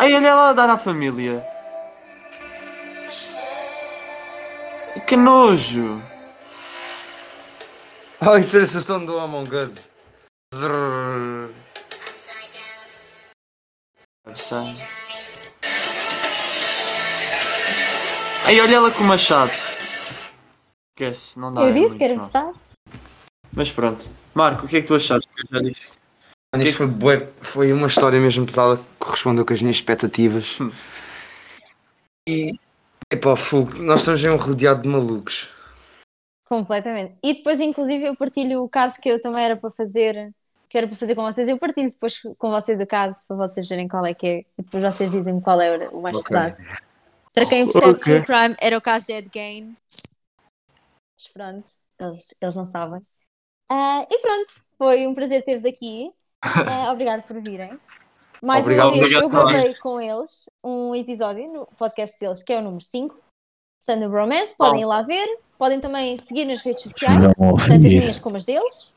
Ei, 0.00 0.14
olha 0.14 0.28
ela 0.28 0.50
a 0.50 0.52
dar 0.54 0.70
à 0.70 0.78
família. 0.78 1.44
Que 5.06 5.16
nojo. 5.16 6.02
Oh, 8.20 8.36
isso 8.36 8.52
parece 8.52 8.78
o 8.78 8.82
som 8.82 9.04
do 9.04 9.18
Among 9.18 9.54
Us. 9.54 9.88
Ei, 18.48 18.60
olha 18.62 18.76
ela 18.76 18.90
com 18.90 19.02
o 19.02 19.06
machado. 19.06 19.52
Esquece, 20.90 21.38
não 21.38 21.52
dá. 21.52 21.60
Eu 21.60 21.68
é 21.68 21.72
disse 21.72 21.96
que 21.96 22.04
era 22.04 22.14
gostar. 22.14 22.52
Mas 23.58 23.72
pronto. 23.72 24.08
Marco, 24.32 24.66
o 24.66 24.68
que 24.68 24.76
é 24.76 24.80
que 24.80 24.86
tu 24.86 24.94
achaste? 24.94 25.28
Eu 25.36 25.46
já 25.50 25.68
disse. 25.68 25.90
Mano, 26.54 26.64
isto 26.64 26.76
foi, 26.76 26.86
bué- 26.86 27.28
foi 27.42 27.72
uma 27.72 27.88
história 27.88 28.20
mesmo 28.20 28.46
pesada 28.46 28.76
que 28.76 28.84
correspondeu 29.00 29.44
com 29.44 29.52
as 29.52 29.60
minhas 29.60 29.76
expectativas. 29.78 30.60
Hum. 30.60 30.70
E. 32.28 32.52
Epá, 33.12 33.34
fogo, 33.34 33.74
nós 33.82 33.98
estamos 34.00 34.22
mesmo 34.22 34.38
rodeados 34.38 34.84
de 34.84 34.88
malucos. 34.88 35.48
Completamente. 36.48 37.16
E 37.20 37.34
depois, 37.34 37.58
inclusive, 37.58 38.04
eu 38.04 38.14
partilho 38.14 38.62
o 38.62 38.68
caso 38.68 39.00
que 39.00 39.08
eu 39.08 39.20
também 39.20 39.42
era 39.44 39.56
para 39.56 39.72
fazer, 39.72 40.32
que 40.68 40.78
era 40.78 40.86
para 40.86 40.96
fazer 40.96 41.16
com 41.16 41.22
vocês. 41.22 41.48
Eu 41.48 41.58
partilho 41.58 41.90
depois 41.90 42.22
com 42.38 42.50
vocês 42.50 42.80
o 42.80 42.86
caso, 42.86 43.26
para 43.26 43.36
vocês 43.38 43.68
verem 43.68 43.88
qual 43.88 44.06
é 44.06 44.14
que 44.14 44.26
é. 44.26 44.38
E 44.56 44.62
depois 44.62 44.84
vocês 44.84 45.10
dizem 45.10 45.40
qual 45.40 45.60
é 45.60 45.88
o 45.88 46.00
mais 46.00 46.16
Ok. 46.16 46.28
pesado. 46.28 46.62
Para 47.34 47.46
quem 47.46 47.64
percebe 47.64 47.90
Ok. 47.90 48.12
True 48.14 48.24
Crime, 48.24 48.56
era 48.60 48.78
o 48.78 48.80
caso 48.80 49.06
de 49.06 49.14
Ed 49.14 49.28
Gain. 49.34 49.74
Mas 51.16 51.28
pronto, 51.32 51.68
eles, 51.98 52.34
eles 52.40 52.54
não 52.54 52.64
sabem. 52.64 53.02
Ah, 53.70 54.06
e 54.10 54.18
pronto, 54.20 54.54
foi 54.76 55.06
um 55.06 55.14
prazer 55.14 55.44
ter-vos 55.44 55.64
aqui. 55.64 56.10
Ah, 56.70 56.92
obrigado 56.92 57.24
por 57.24 57.40
virem. 57.40 57.78
Mais 58.40 58.62
Obrigado, 58.62 58.86
uma 58.86 58.92
vez, 58.92 59.02
obrigado 59.02 59.22
eu 59.24 59.28
gravei 59.28 59.74
com 59.74 60.00
eles 60.00 60.48
um 60.62 60.94
episódio 60.94 61.52
no 61.52 61.66
podcast 61.76 62.16
deles, 62.20 62.44
que 62.44 62.52
é 62.52 62.58
o 62.58 62.62
número 62.62 62.80
5, 62.80 63.16
Thunder 63.84 64.08
Romance. 64.08 64.56
Podem 64.56 64.82
ir 64.82 64.84
lá 64.84 65.02
ver. 65.02 65.26
Podem 65.58 65.80
também 65.80 66.16
seguir 66.18 66.44
nas 66.44 66.62
redes 66.62 66.84
sociais, 66.84 67.36
Não 67.36 67.56
tanto 67.56 67.72
as 67.72 67.80
minhas 67.80 68.18
como 68.20 68.36
as 68.36 68.44
deles. 68.44 68.92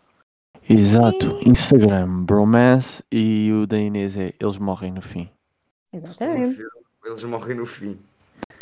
Exato. 0.70 1.40
Instagram, 1.50 2.24
Bromance 2.24 3.04
e 3.12 3.52
o 3.52 3.66
da 3.66 3.80
Inês 3.80 4.16
é 4.16 4.34
Eles 4.40 4.60
Morrem 4.60 4.92
no 4.92 5.02
Fim. 5.02 5.28
Exatamente. 5.92 6.62
Eles 7.04 7.24
morrem 7.24 7.58
no 7.58 7.66
fim. 7.66 8.00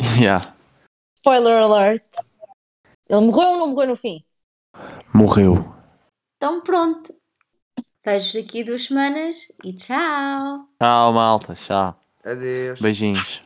Yeah. 0.18 0.54
Spoiler 1.14 1.62
alert. 1.62 2.02
Ele 3.06 3.20
morreu 3.20 3.48
ou 3.50 3.58
não 3.58 3.66
morreu 3.68 3.88
no 3.88 3.96
fim? 3.96 4.24
Morreu. 5.12 5.79
Então 6.40 6.62
pronto. 6.62 7.12
Vejo 8.02 8.40
daqui 8.40 8.64
duas 8.64 8.84
semanas 8.86 9.52
e 9.62 9.74
tchau. 9.74 10.66
Tchau, 10.80 11.12
malta. 11.12 11.54
Tchau. 11.54 11.94
Adeus. 12.24 12.80
Beijinhos. 12.80 13.42